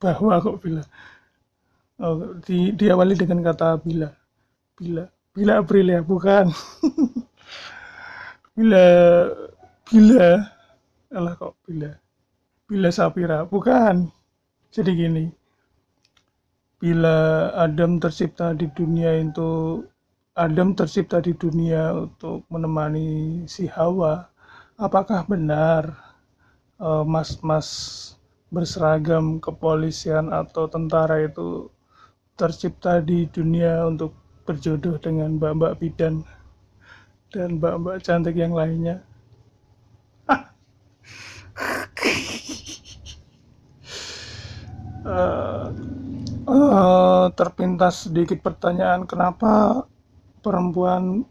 bahwa 0.03 0.35
kok 0.43 0.59
bila? 0.63 0.83
Oh, 1.97 2.37
di, 2.43 2.75
diawali 2.75 3.15
dengan 3.15 3.43
kata 3.43 3.79
bila. 3.83 4.11
Bila 4.77 5.07
bila 5.37 5.61
April 5.61 5.93
ya 5.93 6.01
bukan 6.01 6.49
bila 8.57 8.85
bila 9.85 10.41
alah 11.13 11.37
kok 11.37 11.55
bila 11.69 11.93
bila 12.67 12.89
Sapira. 12.91 13.47
Bukan. 13.47 14.11
Jadi 14.73 14.91
gini. 14.97 15.25
Bila 16.77 17.49
Adam 17.57 17.97
tercipta 18.01 18.53
di 18.53 18.69
dunia 18.73 19.17
itu 19.17 19.81
Adam 20.37 20.77
tercipta 20.77 21.25
di 21.25 21.33
dunia 21.33 21.97
untuk 21.97 22.45
menemani 22.53 23.45
si 23.49 23.65
Hawa. 23.69 24.29
Apakah 24.77 25.25
benar 25.25 25.97
eh, 26.77 27.05
mas-mas 27.09 27.69
uh, 27.69 28.53
berseragam 28.53 29.41
kepolisian 29.41 30.29
atau 30.29 30.69
tentara 30.69 31.25
itu 31.25 31.73
tercipta 32.37 33.01
di 33.01 33.25
dunia 33.33 33.89
untuk 33.89 34.13
berjodoh 34.45 35.01
dengan 35.01 35.41
mbak-mbak 35.41 35.81
bidan 35.81 36.23
dan 37.37 37.61
mbak-mbak 37.61 38.01
cantik 38.01 38.33
yang 38.33 38.57
lainnya. 38.57 39.05
uh, 45.05 45.69
uh, 46.49 47.29
terpintas 47.39 48.09
sedikit 48.09 48.41
pertanyaan 48.41 49.05
kenapa 49.05 49.85
perempuan 50.41 51.29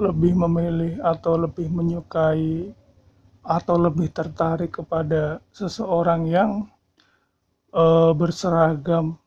lebih 0.00 0.32
memilih 0.32 0.96
atau 1.04 1.36
lebih 1.36 1.68
menyukai 1.68 2.72
atau 3.44 3.76
lebih 3.76 4.08
tertarik 4.08 4.72
kepada 4.72 5.44
seseorang 5.52 6.24
yang 6.24 6.50
uh, 7.76 8.16
berseragam? 8.16 9.20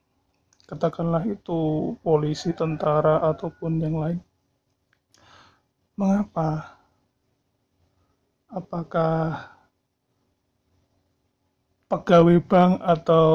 Katakanlah 0.66 1.22
itu 1.30 1.94
polisi, 2.02 2.50
tentara 2.58 3.22
ataupun 3.22 3.78
yang 3.78 4.02
lain 4.02 4.33
Mengapa? 5.94 6.74
Apakah 8.50 9.50
pegawai 11.86 12.42
bank 12.42 12.82
atau 12.82 13.30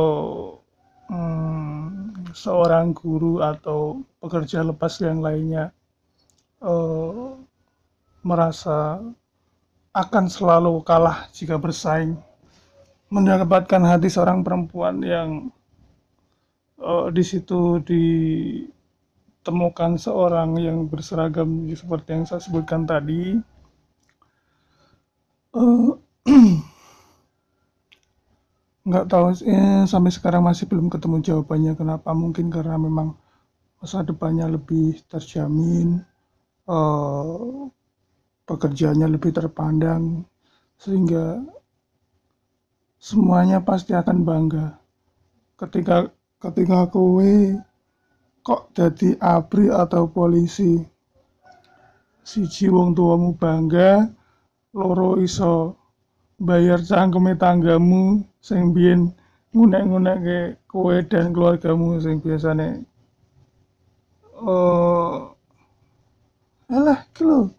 hmm, 1.07 2.35
seorang 2.35 2.91
guru 2.91 3.39
atau 3.39 4.03
pekerja 4.19 4.67
lepas 4.67 4.99
yang 4.99 5.23
lainnya 5.23 5.71
uh, 6.63 7.39
merasa 8.27 8.99
akan 9.95 10.27
selalu 10.27 10.83
kalah 10.83 11.31
jika 11.31 11.55
bersaing 11.55 12.19
mendapatkan 13.09 13.83
hati 13.87 14.11
seorang 14.11 14.43
perempuan 14.43 15.01
yang 15.01 15.31
uh, 16.83 17.09
di 17.15 17.23
situ 17.23 17.81
di 17.83 18.05
temukan 19.47 19.97
seorang 19.97 20.59
yang 20.61 20.87
berseragam 20.91 21.67
seperti 21.73 22.09
yang 22.15 22.25
saya 22.29 22.43
sebutkan 22.43 22.85
tadi 22.85 23.39
uh, 25.55 25.91
nggak 28.89 29.05
tahu 29.05 29.37
eh, 29.45 29.85
sampai 29.85 30.09
sekarang 30.09 30.43
masih 30.49 30.65
belum 30.65 30.89
ketemu 30.89 31.21
jawabannya 31.21 31.73
kenapa. 31.77 32.11
Mungkin 32.17 32.49
karena 32.49 32.81
memang 32.81 33.13
masa 33.79 34.01
depannya 34.01 34.49
lebih 34.49 34.97
terjamin 35.07 36.03
uh, 36.67 37.69
pekerjaannya 38.49 39.09
lebih 39.13 39.31
terpandang 39.37 40.25
sehingga 40.81 41.45
semuanya 42.97 43.61
pasti 43.61 43.93
akan 43.93 44.25
bangga. 44.25 44.67
Ketika 45.61 46.09
ketika 46.41 46.89
kowe 46.89 47.61
kok 48.49 48.73
jadi 48.73 49.13
abri 49.21 49.69
atau 49.69 50.09
polisi? 50.09 50.81
Siji 52.25 52.73
wong 52.73 52.97
tuamu 52.97 53.37
bangga 53.37 54.09
loro 54.73 55.21
iso 55.21 55.77
bayar 56.41 56.81
cangkeme 56.81 57.37
tanggamu 57.37 58.25
sing 58.41 58.73
biyen 58.73 59.13
ngunek-ngunekke 59.53 60.65
kowe 60.65 60.97
dan 61.05 61.37
keluargamu 61.37 62.01
sing 62.01 62.25
biasane. 62.25 62.89
Oh 64.41 65.37
alah 66.73 67.05
iki 67.05 67.29
lho. 67.29 67.53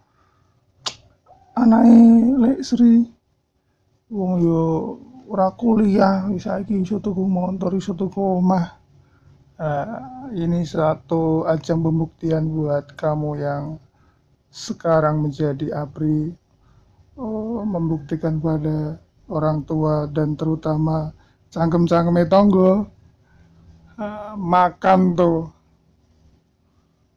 Anake 1.54 1.98
Lek 2.42 2.60
Sri. 2.66 3.06
Wong 4.10 4.42
yo 4.42 4.66
ora 5.30 5.54
kuliah 5.54 6.26
saiki 6.42 6.82
iso 6.82 6.98
tuku 6.98 7.22
motor 7.30 7.78
iso 7.78 7.94
tuku 7.94 8.42
omah 8.42 8.79
uh, 9.60 10.32
ini 10.32 10.64
satu 10.64 11.44
ajang 11.46 11.84
pembuktian 11.84 12.48
buat 12.50 12.96
kamu 12.96 13.44
yang 13.44 13.64
sekarang 14.50 15.22
menjadi 15.22 15.86
APRI 15.86 16.34
oh, 17.20 17.62
membuktikan 17.68 18.42
pada 18.42 18.98
orang 19.30 19.62
tua 19.68 20.10
dan 20.10 20.34
terutama 20.34 21.14
cangkem-cangkem 21.54 22.26
tonggo 22.26 22.90
uh, 24.00 24.34
makan 24.34 25.14
tuh. 25.14 25.52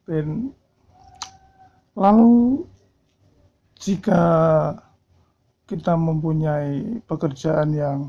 Dan 0.03 0.51
lalu 1.95 2.67
jika 3.79 4.23
kita 5.63 5.95
mempunyai 5.95 7.01
pekerjaan 7.07 7.71
yang 7.71 7.99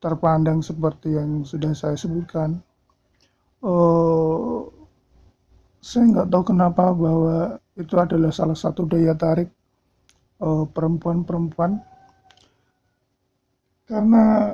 terpandang 0.00 0.64
seperti 0.64 1.12
yang 1.12 1.44
sudah 1.44 1.76
saya 1.76 1.94
sebutkan 1.94 2.64
uh, 3.66 4.70
saya 5.82 6.04
nggak 6.10 6.28
tahu 6.30 6.42
kenapa 6.54 6.94
bahwa 6.94 7.58
itu 7.78 7.94
adalah 7.98 8.32
salah 8.34 8.56
satu 8.58 8.88
daya 8.88 9.14
tarik 9.14 9.52
eh, 10.42 10.64
perempuan-perempuan. 10.72 11.78
Karena 13.86 14.50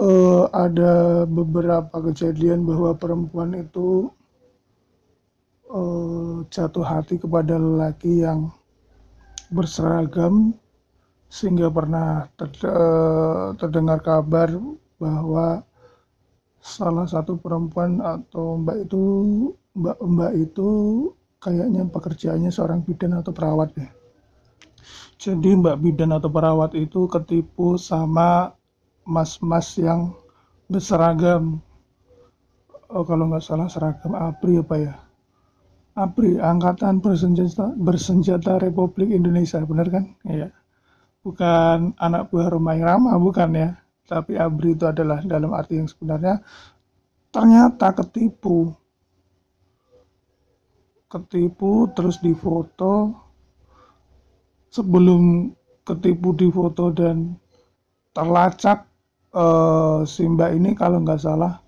uh, 0.00 0.44
ada 0.56 1.26
beberapa 1.28 1.92
kejadian 2.00 2.64
bahwa 2.64 2.96
perempuan 2.96 3.52
itu 3.52 4.08
uh, 5.68 6.40
jatuh 6.48 6.80
hati 6.80 7.20
kepada 7.20 7.60
lelaki 7.60 8.24
yang 8.24 8.48
berseragam 9.52 10.56
sehingga 11.28 11.68
pernah 11.68 12.24
ter, 12.40 12.48
uh, 12.64 13.52
terdengar 13.60 14.00
kabar 14.00 14.48
bahwa 14.96 15.60
salah 16.60 17.08
satu 17.08 17.40
perempuan 17.40 18.04
atau 18.04 18.60
mbak 18.60 18.84
itu 18.84 19.02
mbak-mbak 19.72 20.32
itu 20.36 20.68
kayaknya 21.40 21.88
pekerjaannya 21.88 22.52
seorang 22.52 22.84
bidan 22.84 23.16
atau 23.16 23.32
perawat 23.32 23.72
ya. 23.80 23.88
Jadi 25.20 25.56
mbak 25.56 25.80
bidan 25.80 26.12
atau 26.16 26.28
perawat 26.28 26.76
itu 26.76 27.08
ketipu 27.08 27.80
sama 27.80 28.52
mas-mas 29.08 29.72
yang 29.80 30.12
berseragam. 30.68 31.64
Oh, 32.92 33.04
kalau 33.08 33.32
nggak 33.32 33.44
salah 33.44 33.68
seragam 33.72 34.12
APRI 34.12 34.60
apa 34.60 34.76
ya? 34.76 34.94
APRI 35.96 36.40
Angkatan 36.40 37.02
Bersenjata, 37.02 37.72
Bersenjata 37.76 38.58
Republik 38.62 39.10
Indonesia 39.10 39.60
benar 39.64 39.88
kan? 39.90 40.04
Iya. 40.26 40.48
Bukan 41.20 42.00
anak 42.00 42.32
buah 42.32 42.48
Romai 42.48 42.80
Rama 42.80 43.12
bukan 43.20 43.50
ya 43.52 43.76
tapi 44.10 44.34
ABRI 44.34 44.74
itu 44.74 44.90
adalah 44.90 45.22
dalam 45.22 45.54
arti 45.54 45.78
yang 45.78 45.86
sebenarnya 45.86 46.42
ternyata 47.30 47.94
ketipu. 47.94 48.74
Ketipu 51.06 51.86
terus 51.94 52.18
difoto. 52.18 53.14
Sebelum 54.74 55.54
ketipu 55.86 56.34
di 56.34 56.50
foto 56.50 56.90
dan 56.90 57.38
terlacak 58.14 58.86
uh, 59.34 60.02
si 60.06 60.26
mbak 60.26 60.54
ini 60.58 60.74
kalau 60.78 61.02
nggak 61.02 61.22
salah 61.22 61.62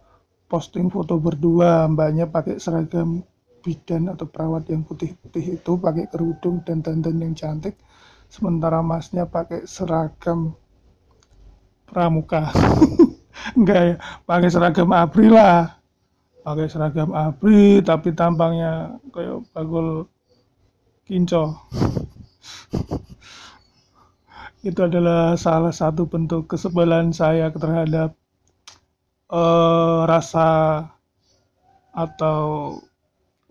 posting 0.51 0.91
foto 0.91 1.23
berdua. 1.23 1.87
Mbaknya 1.87 2.27
pakai 2.27 2.59
seragam 2.59 3.23
bidan 3.63 4.11
atau 4.11 4.27
perawat 4.27 4.67
yang 4.67 4.83
putih-putih 4.83 5.63
itu 5.63 5.79
pakai 5.79 6.11
kerudung 6.11 6.67
dan 6.67 6.83
dandan 6.83 7.23
yang 7.23 7.35
cantik. 7.39 7.79
Sementara 8.27 8.83
masnya 8.83 9.31
pakai 9.31 9.63
seragam 9.63 10.59
pramuka. 11.93 12.49
Enggak 13.59 13.81
ya 13.85 13.97
pakai 14.25 14.49
seragam 14.49 14.89
abri 14.97 15.29
lah. 15.29 15.77
Pakai 16.41 16.73
seragam 16.73 17.13
abri 17.13 17.85
tapi 17.85 18.17
tampangnya 18.17 18.97
kayak 19.13 19.45
bagul 19.53 20.09
kinco. 21.05 21.53
Itu 24.69 24.89
adalah 24.89 25.37
salah 25.37 25.75
satu 25.75 26.09
bentuk 26.09 26.49
kesebelan 26.49 27.13
saya 27.13 27.53
terhadap 27.53 28.17
uh, 29.29 30.07
rasa 30.07 30.87
atau 31.93 32.41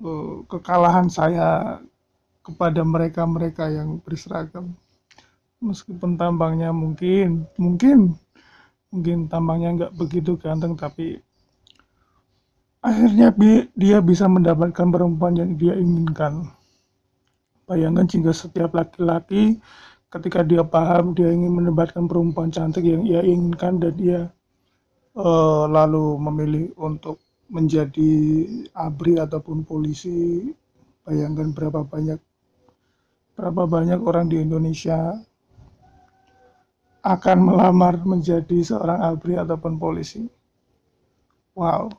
uh, 0.02 0.42
kekalahan 0.50 1.12
saya 1.12 1.78
kepada 2.42 2.82
mereka-mereka 2.82 3.70
yang 3.70 4.02
berseragam. 4.02 4.74
Meskipun 5.62 6.18
tampangnya 6.18 6.74
mungkin 6.74 7.46
mungkin 7.54 8.18
mungkin 8.92 9.32
tampangnya 9.32 9.70
nggak 9.78 9.94
begitu 9.96 10.36
ganteng 10.36 10.76
tapi 10.76 11.18
akhirnya 12.84 13.32
dia 13.74 13.98
bisa 14.04 14.28
mendapatkan 14.28 14.88
perempuan 14.92 15.38
yang 15.38 15.52
dia 15.56 15.74
inginkan. 15.78 16.50
Bayangkan 17.70 18.06
jika 18.10 18.36
setiap 18.36 18.76
laki-laki 18.76 19.64
ketika 20.12 20.44
dia 20.44 20.62
paham 20.68 21.16
dia 21.16 21.32
ingin 21.32 21.56
mendapatkan 21.56 22.04
perempuan 22.04 22.52
cantik 22.52 22.84
yang 22.84 23.08
ia 23.08 23.24
inginkan 23.24 23.80
dan 23.80 23.94
dia 23.96 24.20
uh, 25.16 25.72
lalu 25.72 26.20
memilih 26.20 26.66
untuk 26.76 27.24
menjadi 27.48 28.12
abri 28.76 29.16
ataupun 29.20 29.64
polisi 29.64 30.52
bayangkan 31.08 31.56
berapa 31.56 31.88
banyak 31.88 32.20
berapa 33.40 33.64
banyak 33.68 34.00
orang 34.04 34.28
di 34.28 34.44
Indonesia 34.44 35.16
akan 37.02 37.38
melamar 37.42 37.98
menjadi 38.06 38.62
seorang 38.62 39.02
abri 39.02 39.34
ataupun 39.34 39.82
polisi. 39.82 40.26
Wow. 41.58 41.90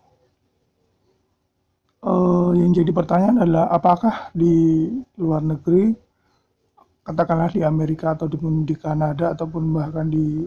Uh, 2.02 2.50
yang 2.58 2.74
jadi 2.74 2.90
pertanyaan 2.90 3.46
adalah 3.46 3.70
apakah 3.70 4.34
di 4.34 4.90
luar 5.14 5.38
negeri 5.38 5.94
katakanlah 7.02 7.50
di 7.50 7.62
Amerika 7.62 8.14
atau 8.14 8.26
di, 8.30 8.74
Kanada 8.74 9.34
ataupun 9.34 9.70
bahkan 9.74 10.06
di 10.10 10.46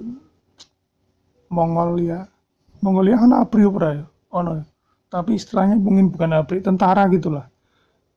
Mongolia. 1.52 2.28
Mongolia 2.84 3.16
kan 3.20 3.32
ABRI 3.44 3.64
ya? 4.04 4.06
Oh 4.32 4.44
no. 4.44 4.64
tapi 5.08 5.40
istilahnya 5.40 5.80
mungkin 5.80 6.12
bukan 6.12 6.44
ABRI 6.44 6.60
tentara 6.60 7.08
gitulah. 7.08 7.48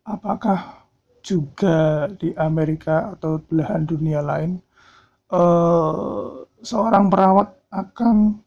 Apakah 0.03 0.83
juga 1.22 2.09
di 2.18 2.35
Amerika 2.35 3.14
atau 3.14 3.38
belahan 3.38 3.87
dunia 3.87 4.18
lain 4.18 4.59
uh, 5.32 6.44
seorang 6.60 7.08
perawat 7.12 7.48
akan 7.72 8.40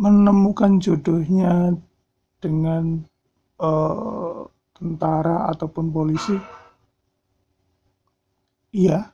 menemukan 0.00 0.80
jodohnya 0.80 1.76
dengan 2.40 3.04
uh, 3.60 4.48
tentara 4.72 5.48
ataupun 5.52 5.92
polisi? 5.92 6.36
Iya. 8.72 9.12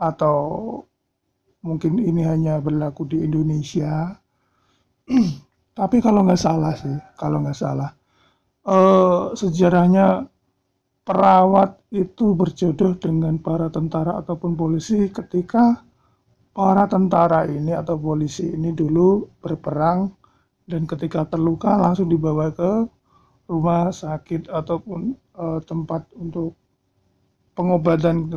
Atau 0.00 0.36
mungkin 1.64 2.00
ini 2.00 2.24
hanya 2.24 2.60
berlaku 2.60 3.08
di 3.08 3.20
Indonesia? 3.24 4.16
Tapi 5.78 5.96
kalau 5.98 6.22
nggak 6.22 6.38
salah 6.38 6.72
sih 6.78 6.94
kalau 7.18 7.42
nggak 7.42 7.58
salah 7.58 7.90
uh, 8.68 9.32
sejarahnya 9.36 10.28
perawat 11.04 11.78
itu 11.92 12.32
berjodoh 12.32 12.96
dengan 12.96 13.36
para 13.36 13.68
tentara 13.68 14.18
ataupun 14.24 14.56
polisi 14.56 15.12
ketika 15.12 15.84
para 16.56 16.88
tentara 16.88 17.44
ini 17.44 17.76
atau 17.76 18.00
polisi 18.00 18.48
ini 18.56 18.72
dulu 18.72 19.28
berperang 19.44 20.08
dan 20.64 20.88
ketika 20.88 21.28
terluka 21.28 21.76
langsung 21.76 22.08
dibawa 22.08 22.48
ke 22.50 22.88
rumah 23.44 23.92
sakit 23.92 24.48
ataupun 24.48 25.12
uh, 25.36 25.60
tempat 25.60 26.08
untuk 26.16 26.56
pengobatan 27.52 28.32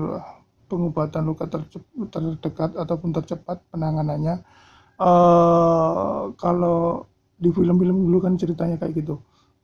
pengobatan 0.68 1.24
luka 1.24 1.48
terdekat 1.48 2.76
ataupun 2.76 3.10
tercepat 3.16 3.64
penanganannya. 3.72 4.44
Uh, 4.98 6.34
kalau 6.36 7.06
di 7.38 7.54
film-film 7.54 8.12
dulu 8.12 8.18
kan 8.20 8.36
ceritanya 8.36 8.76
kayak 8.76 9.00
gitu. 9.00 9.16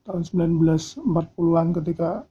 Tahun 0.07 0.23
1940-an 0.23 1.67
ketika 1.81 2.23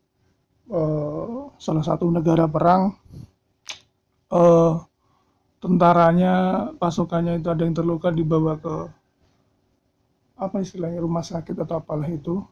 uh, 0.70 1.50
salah 1.58 1.82
satu 1.82 2.06
negara 2.12 2.46
perang 2.46 2.94
uh, 4.30 4.78
tentaranya 5.62 6.34
pasukannya 6.78 7.38
itu 7.38 7.48
ada 7.50 7.62
yang 7.62 7.74
terluka 7.74 8.10
dibawa 8.10 8.58
ke 8.58 8.74
apa 10.42 10.58
istilahnya 10.58 10.98
rumah 10.98 11.22
sakit 11.22 11.54
atau 11.54 11.78
apalah 11.78 12.10
itu. 12.10 12.42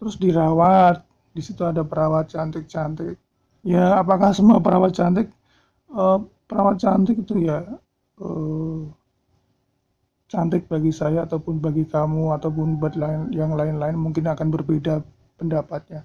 Terus 0.00 0.16
dirawat 0.16 1.04
di 1.36 1.44
situ 1.44 1.60
ada 1.60 1.84
perawat 1.84 2.32
cantik-cantik. 2.32 3.20
Ya 3.60 4.00
apakah 4.00 4.32
semua 4.32 4.60
perawat 4.60 4.96
cantik? 4.96 5.28
Uh, 5.92 6.24
perawat 6.48 6.80
cantik 6.80 7.20
itu 7.20 7.44
ya 7.44 7.60
uh, 8.20 8.88
cantik 10.28 10.66
bagi 10.66 10.90
saya 10.90 11.28
ataupun 11.28 11.60
bagi 11.60 11.84
kamu 11.86 12.34
ataupun 12.40 12.80
buat 12.80 12.96
lain 12.96 13.30
yang 13.30 13.54
lain-lain 13.54 13.94
mungkin 13.94 14.26
akan 14.26 14.48
berbeda 14.50 15.04
pendapatnya 15.38 16.02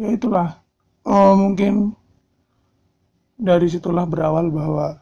ya 0.00 0.08
itulah 0.16 0.56
uh, 1.04 1.36
mungkin 1.36 1.92
dari 3.36 3.68
situlah 3.68 4.08
berawal 4.08 4.48
bahwa 4.48 4.96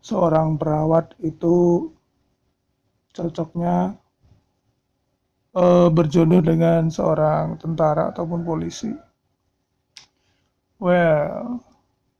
seorang 0.00 0.56
perawat 0.56 1.12
itu 1.20 1.88
cocoknya 3.12 3.92
uh, 5.52 5.88
berjodoh 5.92 6.40
dengan 6.40 6.88
seorang 6.88 7.60
tentara 7.60 8.08
ataupun 8.08 8.40
polisi. 8.40 8.88
Well, 10.78 11.58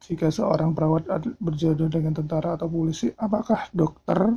jika 0.02 0.34
seorang 0.34 0.74
perawat 0.74 1.06
berjodoh 1.38 1.86
dengan 1.86 2.12
tentara 2.12 2.58
atau 2.58 2.66
polisi, 2.66 3.08
apakah 3.14 3.70
dokter 3.70 4.34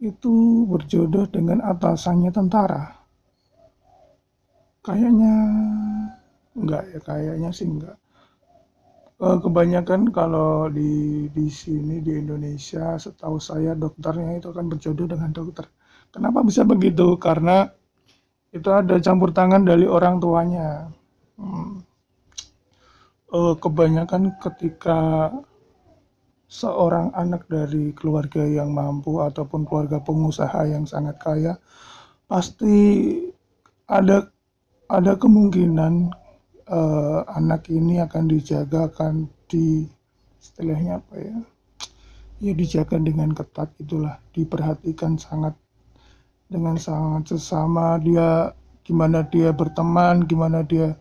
itu 0.00 0.64
berjodoh 0.64 1.28
dengan 1.28 1.60
atasannya 1.60 2.32
tentara? 2.32 2.95
Kayaknya 4.86 5.34
enggak 6.54 6.82
ya, 6.94 6.98
kayaknya 7.02 7.50
sih 7.50 7.66
enggak. 7.66 7.98
Uh, 9.18 9.40
kebanyakan 9.42 10.14
kalau 10.14 10.70
di 10.70 11.26
di 11.34 11.50
sini 11.50 11.98
di 11.98 12.14
Indonesia, 12.14 12.94
setahu 12.94 13.42
saya 13.42 13.74
dokternya 13.74 14.38
itu 14.38 14.54
akan 14.54 14.70
berjodoh 14.70 15.10
dengan 15.10 15.34
dokter. 15.34 15.66
Kenapa 16.14 16.46
bisa 16.46 16.62
begitu? 16.62 17.18
Karena 17.18 17.66
itu 18.54 18.70
ada 18.70 18.94
campur 19.02 19.34
tangan 19.34 19.66
dari 19.66 19.90
orang 19.90 20.22
tuanya. 20.22 20.86
Hmm. 21.34 21.82
Uh, 23.26 23.58
kebanyakan 23.58 24.38
ketika 24.38 25.34
seorang 26.46 27.10
anak 27.18 27.42
dari 27.50 27.90
keluarga 27.90 28.46
yang 28.46 28.70
mampu 28.70 29.18
ataupun 29.18 29.66
keluarga 29.66 29.98
pengusaha 29.98 30.62
yang 30.70 30.86
sangat 30.86 31.18
kaya, 31.18 31.58
pasti 32.30 32.78
ada 33.90 34.30
ada 34.86 35.18
kemungkinan 35.18 36.14
uh, 36.70 37.20
anak 37.34 37.66
ini 37.70 37.98
akan 38.02 38.30
dijaga 38.30 38.86
akan 38.90 39.26
di 39.50 39.86
istilahnya 40.38 41.02
apa 41.02 41.14
ya? 41.18 41.36
Ya 42.36 42.52
dijaga 42.52 43.00
dengan 43.00 43.32
ketat 43.32 43.72
itulah 43.80 44.20
diperhatikan 44.36 45.18
sangat 45.18 45.56
dengan 46.46 46.78
sangat 46.78 47.34
sesama. 47.34 47.98
Dia 47.98 48.54
gimana 48.86 49.26
dia 49.26 49.50
berteman 49.50 50.22
gimana 50.30 50.62
dia 50.62 50.94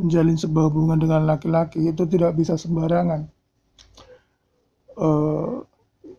menjalin 0.00 0.34
sebuah 0.34 0.72
hubungan 0.72 0.98
dengan 0.98 1.28
laki-laki 1.28 1.92
itu 1.92 2.02
tidak 2.08 2.34
bisa 2.34 2.56
sembarangan. 2.56 3.28
Uh, 4.96 5.62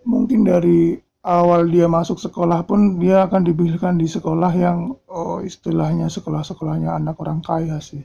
mungkin 0.08 0.48
dari 0.48 0.98
awal 1.22 1.70
dia 1.70 1.86
masuk 1.86 2.18
sekolah 2.18 2.66
pun 2.66 2.98
dia 2.98 3.30
akan 3.30 3.46
dipilihkan 3.46 3.98
di 3.98 4.10
sekolah 4.10 4.52
yang 4.58 4.98
oh, 5.06 5.42
istilahnya 5.42 6.10
sekolah-sekolahnya 6.10 6.98
anak 6.98 7.18
orang 7.22 7.46
kaya 7.46 7.78
sih 7.78 8.02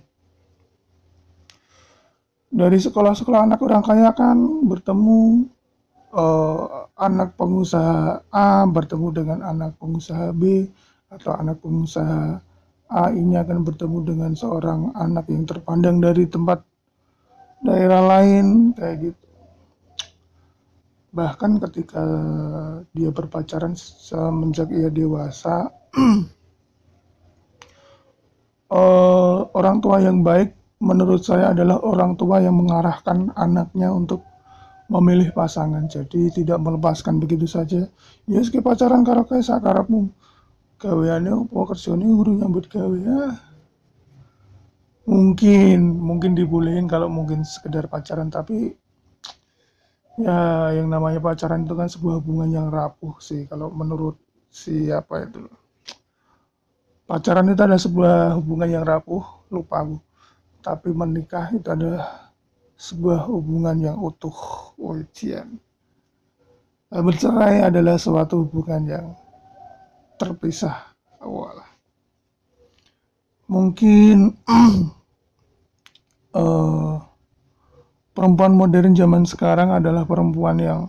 dari 2.53 2.79
sekolah-sekolah 2.81 3.49
anak 3.49 3.61
orang 3.65 3.83
kaya 3.85 4.13
kan 4.13 4.37
bertemu 4.69 5.49
uh, 6.13 6.89
anak 6.97 7.37
pengusaha 7.37 8.25
A 8.33 8.65
bertemu 8.65 9.09
dengan 9.13 9.39
anak 9.45 9.77
pengusaha 9.77 10.33
B 10.33 10.69
atau 11.13 11.37
anak 11.37 11.61
pengusaha 11.61 12.41
A 12.87 13.11
ini 13.13 13.35
akan 13.35 13.67
bertemu 13.67 13.99
dengan 14.07 14.33
seorang 14.33 14.95
anak 14.95 15.27
yang 15.29 15.43
terpandang 15.45 15.99
dari 15.99 16.25
tempat 16.31 16.63
daerah 17.65 18.05
lain 18.05 18.77
kayak 18.79 19.11
gitu. 19.11 19.26
Bahkan 21.17 21.57
ketika 21.65 22.05
dia 22.93 23.09
berpacaran 23.09 23.73
semenjak 23.73 24.69
ia 24.69 24.93
dewasa, 24.93 25.73
uh, 28.69 29.41
orang 29.59 29.81
tua 29.81 30.05
yang 30.05 30.21
baik 30.21 30.53
menurut 30.77 31.25
saya 31.25 31.57
adalah 31.57 31.81
orang 31.81 32.21
tua 32.21 32.45
yang 32.45 32.61
mengarahkan 32.61 33.33
anaknya 33.33 33.89
untuk 33.89 34.21
memilih 34.93 35.33
pasangan. 35.33 35.89
Jadi 35.89 36.31
tidak 36.31 36.61
melepaskan 36.61 37.17
begitu 37.17 37.49
saja. 37.49 37.89
Ya 38.29 38.41
sekitar 38.45 38.77
pacaran 38.77 39.03
karo 39.03 39.25
kae 39.25 39.41
sakarepmu. 39.41 40.13
Gaweane 40.77 41.33
opo 41.33 41.65
kerjane 41.73 42.05
guru 42.05 42.37
nyambut 42.37 42.69
gawe 42.69 42.99
ya. 43.01 43.41
Mungkin 45.09 45.81
mungkin 45.97 46.37
dibolehin 46.37 46.85
kalau 46.91 47.09
mungkin 47.09 47.47
sekedar 47.47 47.89
pacaran 47.89 48.29
tapi 48.29 48.77
ya 50.17 50.73
yang 50.73 50.89
namanya 50.89 51.21
pacaran 51.21 51.69
itu 51.69 51.75
kan 51.77 51.89
sebuah 51.89 52.25
hubungan 52.25 52.49
yang 52.53 52.67
rapuh 52.73 53.17
sih 53.21 53.45
kalau 53.49 53.69
menurut 53.69 54.17
siapa 54.49 55.29
itu 55.29 55.45
pacaran 57.05 57.53
itu 57.53 57.61
adalah 57.61 57.83
sebuah 57.83 58.17
hubungan 58.41 58.69
yang 58.81 58.85
rapuh 58.85 59.23
lupa 59.53 59.85
aku 59.85 59.97
tapi 60.67 60.91
menikah 60.91 61.55
itu 61.55 61.69
adalah 61.71 62.27
sebuah 62.77 63.31
hubungan 63.33 63.77
yang 63.81 63.97
utuh. 63.97 64.35
Ujian. 64.77 65.57
Bercerai 66.93 67.65
adalah 67.67 67.97
suatu 67.99 68.47
hubungan 68.47 68.83
yang 68.87 69.07
terpisah. 70.21 70.93
Walah. 71.23 71.71
Mungkin 73.47 74.37
uh, 76.35 76.99
perempuan 78.17 78.57
modern 78.57 78.97
zaman 78.97 79.29
sekarang 79.29 79.69
adalah 79.77 80.09
perempuan 80.09 80.57
yang 80.57 80.81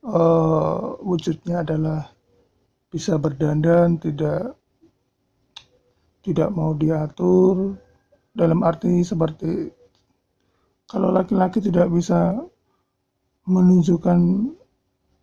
uh, 0.00 0.96
wujudnya 1.04 1.60
adalah 1.60 2.08
bisa 2.88 3.20
berdandan, 3.20 4.00
tidak 4.00 4.56
tidak 6.24 6.48
mau 6.52 6.72
diatur, 6.72 7.76
dalam 8.34 8.62
arti 8.62 9.02
seperti 9.02 9.68
kalau 10.88 11.12
laki-laki 11.12 11.58
tidak 11.62 11.90
bisa 11.90 12.34
menunjukkan 13.46 14.50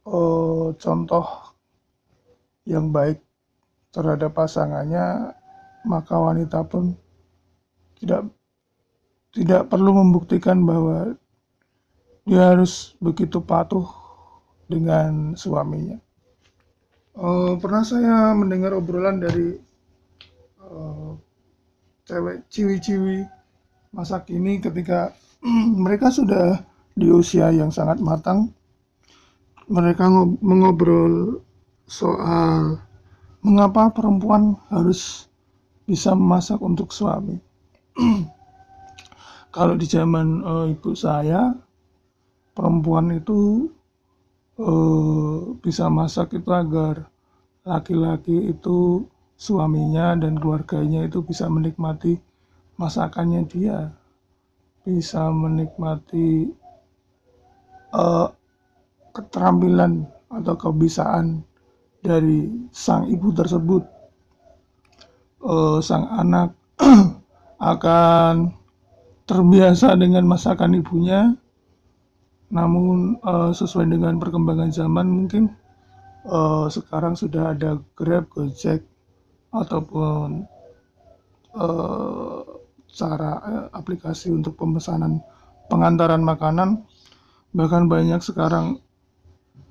uh, 0.05 0.69
contoh 0.75 1.25
yang 2.67 2.91
baik 2.91 3.23
terhadap 3.95 4.35
pasangannya 4.35 5.31
maka 5.87 6.13
wanita 6.19 6.67
pun 6.67 6.93
tidak 7.97 8.27
tidak 9.35 9.67
perlu 9.71 9.91
membuktikan 9.95 10.63
bahwa 10.63 11.15
dia 12.27 12.51
harus 12.51 12.99
begitu 12.99 13.39
patuh 13.39 13.87
dengan 14.67 15.33
suaminya. 15.39 15.95
Uh, 17.17 17.57
pernah 17.57 17.81
saya 17.81 18.35
mendengar 18.37 18.77
obrolan 18.77 19.17
dari 19.17 19.57
uh, 20.61 21.17
cewek 22.05 22.45
ciwi-ciwi 22.51 23.25
masa 23.95 24.21
kini 24.21 24.61
ketika 24.61 25.15
mereka 25.83 26.13
sudah 26.13 26.61
di 26.93 27.09
usia 27.09 27.49
yang 27.49 27.73
sangat 27.73 27.97
matang 27.97 28.53
mereka 29.67 30.07
mengobrol 30.39 31.41
soal 31.89 32.77
mengapa 33.41 33.89
perempuan 33.89 34.55
harus 34.69 35.25
bisa 35.89 36.13
memasak 36.13 36.61
untuk 36.61 36.93
suami 36.93 37.41
kalau 39.51 39.73
di 39.79 39.87
zaman 39.87 40.43
uh, 40.43 40.65
ibu 40.69 40.91
saya 40.93 41.55
perempuan 42.57 43.13
itu 43.13 43.69
uh, 44.59 45.53
bisa 45.61 45.87
masak 45.87 46.37
itu 46.37 46.49
agar 46.49 47.05
laki-laki 47.67 48.51
itu 48.51 49.05
suaminya 49.37 50.17
dan 50.17 50.39
keluarganya 50.41 51.05
itu 51.05 51.21
bisa 51.21 51.45
menikmati 51.45 52.17
masakannya 52.81 53.45
dia. 53.45 53.93
Bisa 54.87 55.27
menikmati 55.29 56.47
uh, 57.91 58.31
keterampilan 59.11 60.07
atau 60.31 60.55
kebisaan 60.55 61.43
dari 61.99 62.47
sang 62.71 63.11
ibu 63.11 63.29
tersebut. 63.35 63.83
Uh, 65.37 65.77
sang 65.83 66.09
anak 66.09 66.55
akan 67.61 68.57
terbiasa 69.27 69.93
dengan 69.99 70.23
masakan 70.23 70.79
ibunya 70.79 71.35
namun 72.47 73.19
uh, 73.27 73.51
sesuai 73.51 73.91
dengan 73.91 74.15
perkembangan 74.23 74.71
zaman 74.71 75.07
mungkin 75.11 75.51
uh, 76.27 76.71
sekarang 76.71 77.15
sudah 77.15 77.51
ada 77.51 77.79
Grab, 77.95 78.31
Gojek 78.31 78.83
ataupun 79.51 80.47
uh, 81.55 82.39
cara 82.91 83.31
uh, 83.43 83.65
aplikasi 83.75 84.31
untuk 84.31 84.55
pemesanan 84.55 85.19
pengantaran 85.67 86.23
makanan. 86.23 86.87
Bahkan 87.51 87.91
banyak 87.91 88.21
sekarang 88.23 88.79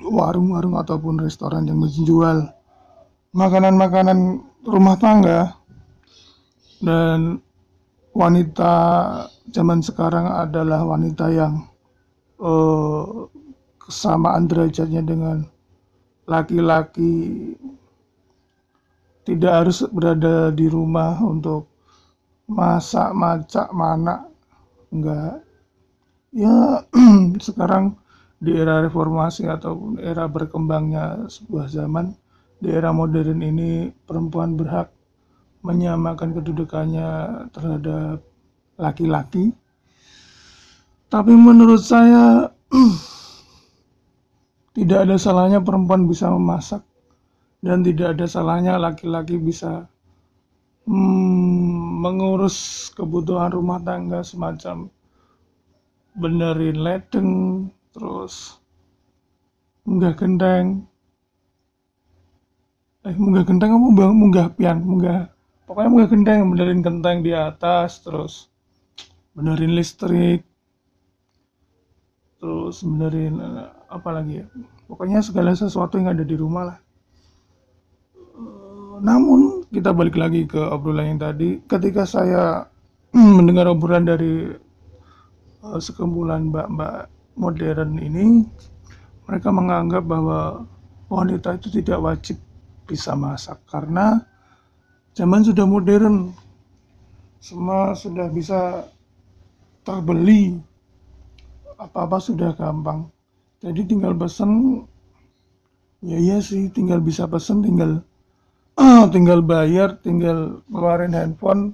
warung-warung 0.01 0.77
ataupun 0.77 1.21
restoran 1.21 1.69
yang 1.69 1.81
menjual 1.81 2.51
makanan-makanan 3.33 4.45
rumah 4.65 4.97
tangga. 5.01 5.57
Dan 6.77 7.41
wanita 8.17 8.73
zaman 9.53 9.85
sekarang 9.85 10.25
adalah 10.25 10.81
wanita 10.89 11.29
yang 11.29 11.69
uh, 12.41 13.29
kesamaan 13.77 14.49
derajatnya 14.49 15.05
dengan 15.05 15.45
laki-laki. 16.25 17.53
Tidak 19.27 19.53
harus 19.53 19.85
berada 19.93 20.49
di 20.55 20.71
rumah 20.71 21.19
untuk 21.21 21.69
masak 22.49 23.13
macak 23.13 23.69
mana 23.75 24.25
enggak. 24.89 25.45
Ya 26.33 26.81
sekarang 27.47 28.01
di 28.41 28.55
era 28.55 28.81
reformasi 28.81 29.51
ataupun 29.51 29.99
era 29.99 30.31
berkembangnya 30.31 31.27
sebuah 31.27 31.67
zaman 31.69 32.15
di 32.63 32.73
era 32.73 32.95
modern 32.95 33.41
ini 33.43 33.91
perempuan 34.07 34.55
berhak 34.55 34.96
menyamakan 35.67 36.31
kedudukannya 36.31 37.09
terhadap 37.51 38.23
laki-laki. 38.79 39.51
Tapi 41.11 41.35
menurut 41.35 41.83
saya 41.83 42.55
tidak 44.79 45.11
ada 45.11 45.17
salahnya 45.19 45.59
perempuan 45.59 46.07
bisa 46.07 46.31
memasak. 46.31 46.87
Dan 47.67 47.83
tidak 47.83 48.15
ada 48.15 48.31
salahnya 48.31 48.79
laki-laki 48.79 49.43
bisa 49.43 49.91
hmm, 50.87 51.99
mengurus 51.99 52.89
kebutuhan 52.95 53.51
rumah 53.51 53.83
tangga 53.83 54.23
semacam 54.23 54.87
benerin 56.15 56.79
ledeng 56.81 57.31
terus 57.91 58.63
munggah 59.83 60.15
genteng. 60.15 60.87
Eh 63.03 63.15
munggah 63.19 63.45
genteng 63.47 63.71
bang 63.95 64.15
munggah 64.15 64.47
pian 64.55 64.79
munggah 64.83 65.36
pokoknya 65.67 65.91
munggah 65.91 66.11
genteng 66.11 66.41
benerin 66.49 66.81
genteng 66.81 67.19
di 67.27 67.35
atas 67.35 68.01
terus 68.01 68.49
benerin 69.37 69.75
listrik 69.77 70.47
terus 72.41 72.85
benerin 72.87 73.43
eh, 73.43 73.71
apa 73.91 74.09
lagi 74.13 74.45
ya? 74.45 74.47
Pokoknya 74.87 75.19
segala 75.19 75.51
sesuatu 75.51 75.99
yang 75.99 76.15
ada 76.15 76.23
di 76.23 76.37
rumah 76.39 76.75
lah. 76.75 76.79
Eh, 78.17 78.97
namun 79.03 79.67
kita 79.71 79.91
balik 79.91 80.15
lagi 80.15 80.47
ke 80.47 80.61
obrolan 80.61 81.17
yang 81.17 81.21
tadi. 81.21 81.59
Ketika 81.67 82.07
saya 82.07 82.71
mendengar 83.37 83.67
obrolan 83.67 84.07
dari 84.07 84.53
uh, 85.65 85.81
sekumpulan 85.81 86.53
mbak-mbak 86.53 87.11
modern 87.37 87.99
ini 87.99 88.47
mereka 89.27 89.51
menganggap 89.51 90.07
bahwa 90.07 90.65
wanita 91.11 91.59
itu 91.59 91.83
tidak 91.83 91.99
wajib 91.99 92.37
bisa 92.87 93.19
masak 93.19 93.59
karena 93.67 94.23
zaman 95.17 95.41
sudah 95.41 95.65
modern 95.65 96.37
semua 97.41 97.97
sudah 97.97 98.29
bisa 98.29 98.85
terbeli 99.81 100.61
apa-apa 101.81 102.21
sudah 102.21 102.53
gampang. 102.53 103.09
Jadi 103.65 103.89
tinggal 103.89 104.13
pesen 104.13 104.85
ya 106.05 106.21
iya 106.21 106.39
sih 106.45 106.69
tinggal 106.69 107.01
bisa 107.01 107.25
pesen 107.25 107.65
tinggal 107.65 108.05
tinggal 109.15 109.41
bayar 109.41 109.97
tinggal 110.05 110.61
keluarin 110.69 111.17
handphone 111.17 111.73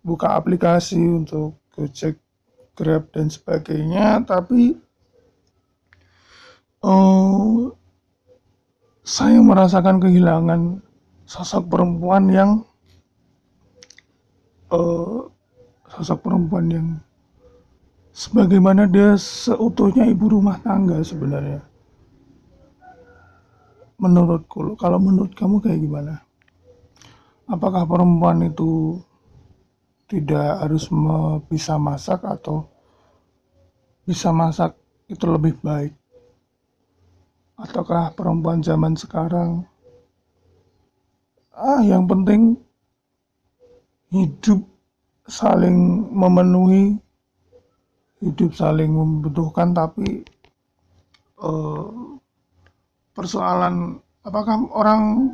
buka 0.00 0.40
aplikasi 0.40 1.00
untuk 1.00 1.60
Gojek 1.76 2.16
Grab 2.76 3.12
dan 3.12 3.28
sebagainya. 3.28 4.24
Tapi 4.24 4.72
uh, 6.84 7.72
saya 9.04 9.40
merasakan 9.40 10.00
kehilangan 10.00 10.83
sosok 11.34 11.66
perempuan 11.66 12.30
yang 12.30 12.50
uh, 14.70 15.26
sosok 15.90 16.22
perempuan 16.22 16.66
yang 16.70 16.86
sebagaimana 18.14 18.86
dia 18.86 19.18
seutuhnya 19.18 20.06
ibu 20.06 20.30
rumah 20.30 20.62
tangga 20.62 21.02
sebenarnya. 21.02 21.58
Menurutku, 23.98 24.78
kalau 24.78 25.02
menurut 25.02 25.34
kamu 25.34 25.58
kayak 25.58 25.82
gimana? 25.82 26.22
Apakah 27.50 27.82
perempuan 27.82 28.46
itu 28.46 29.02
tidak 30.06 30.62
harus 30.62 30.86
bisa 31.50 31.74
masak 31.82 32.22
atau 32.22 32.70
bisa 34.06 34.30
masak 34.30 34.78
itu 35.10 35.26
lebih 35.26 35.58
baik? 35.58 35.94
Ataukah 37.58 38.14
perempuan 38.14 38.62
zaman 38.62 38.94
sekarang 38.94 39.66
ah 41.54 41.80
yang 41.82 42.06
penting 42.10 42.58
hidup 44.10 44.62
saling 45.26 46.06
memenuhi 46.12 46.98
hidup 48.20 48.52
saling 48.54 48.90
membutuhkan 48.92 49.72
tapi 49.74 50.22
uh, 51.40 52.18
persoalan 53.14 54.02
apakah 54.26 54.66
orang 54.74 55.32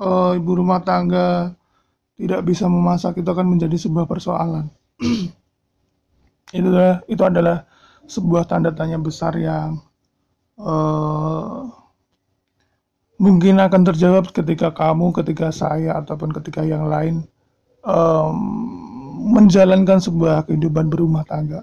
uh, 0.00 0.32
ibu 0.34 0.52
rumah 0.58 0.80
tangga 0.82 1.52
tidak 2.14 2.46
bisa 2.46 2.70
memasak 2.70 3.18
itu 3.18 3.26
akan 3.26 3.58
menjadi 3.58 3.74
sebuah 3.74 4.06
persoalan. 4.06 4.70
Itu 6.54 6.70
adalah 6.70 7.02
itu 7.10 7.22
adalah 7.26 7.66
sebuah 8.06 8.46
tanda 8.46 8.70
tanya 8.70 8.94
besar 9.02 9.34
yang 9.34 9.82
uh, 10.54 11.66
mungkin 13.18 13.62
akan 13.62 13.82
terjawab 13.86 14.30
ketika 14.34 14.74
kamu 14.74 15.14
ketika 15.14 15.54
saya 15.54 15.94
ataupun 16.02 16.34
ketika 16.34 16.66
yang 16.66 16.90
lain 16.90 17.22
um, 17.86 18.34
menjalankan 19.30 20.02
sebuah 20.02 20.50
kehidupan 20.50 20.90
berumah 20.90 21.22
tangga. 21.24 21.62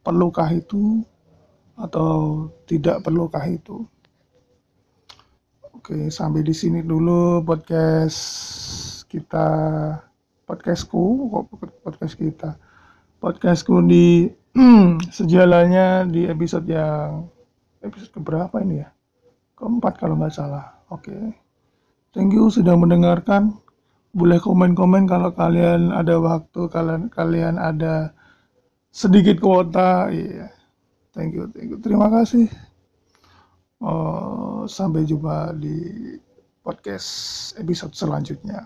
Perlukah 0.00 0.48
itu 0.54 1.02
atau 1.76 2.46
tidak 2.64 3.04
perlukah 3.04 3.42
itu? 3.44 3.84
Oke 5.76 6.08
sampai 6.08 6.42
di 6.42 6.54
sini 6.56 6.80
dulu 6.80 7.44
podcast 7.44 8.18
kita 9.06 9.48
podcastku 10.48 11.02
podcast 11.84 12.14
kita. 12.16 12.50
Podcastku 13.20 13.82
di 13.84 14.30
sejalannya 15.16 16.08
di 16.08 16.24
episode 16.30 16.64
yang 16.70 17.28
episode 17.84 18.16
keberapa 18.16 18.56
ini 18.64 18.80
ya? 18.80 18.88
Keempat 19.56 19.96
kalau 20.00 20.20
nggak 20.20 20.36
salah 20.36 20.75
oke. 20.88 21.16
Thank 22.16 22.32
you 22.32 22.48
sudah 22.48 22.72
mendengarkan. 22.78 23.60
Boleh 24.16 24.40
komen-komen 24.40 25.04
kalau 25.04 25.28
kalian 25.36 25.92
ada 25.92 26.16
waktu 26.16 26.72
kalian 26.72 27.12
kalian 27.12 27.60
ada 27.60 28.16
sedikit 28.88 29.36
kuota. 29.44 30.08
Iya. 30.08 30.48
Thank 31.12 31.36
you 31.36 31.44
thank 31.52 31.68
you. 31.68 31.78
Terima 31.80 32.08
kasih. 32.08 32.48
Uh, 33.76 34.64
sampai 34.64 35.04
jumpa 35.04 35.52
di 35.60 35.76
podcast 36.64 37.52
episode 37.60 37.92
selanjutnya 37.92 38.64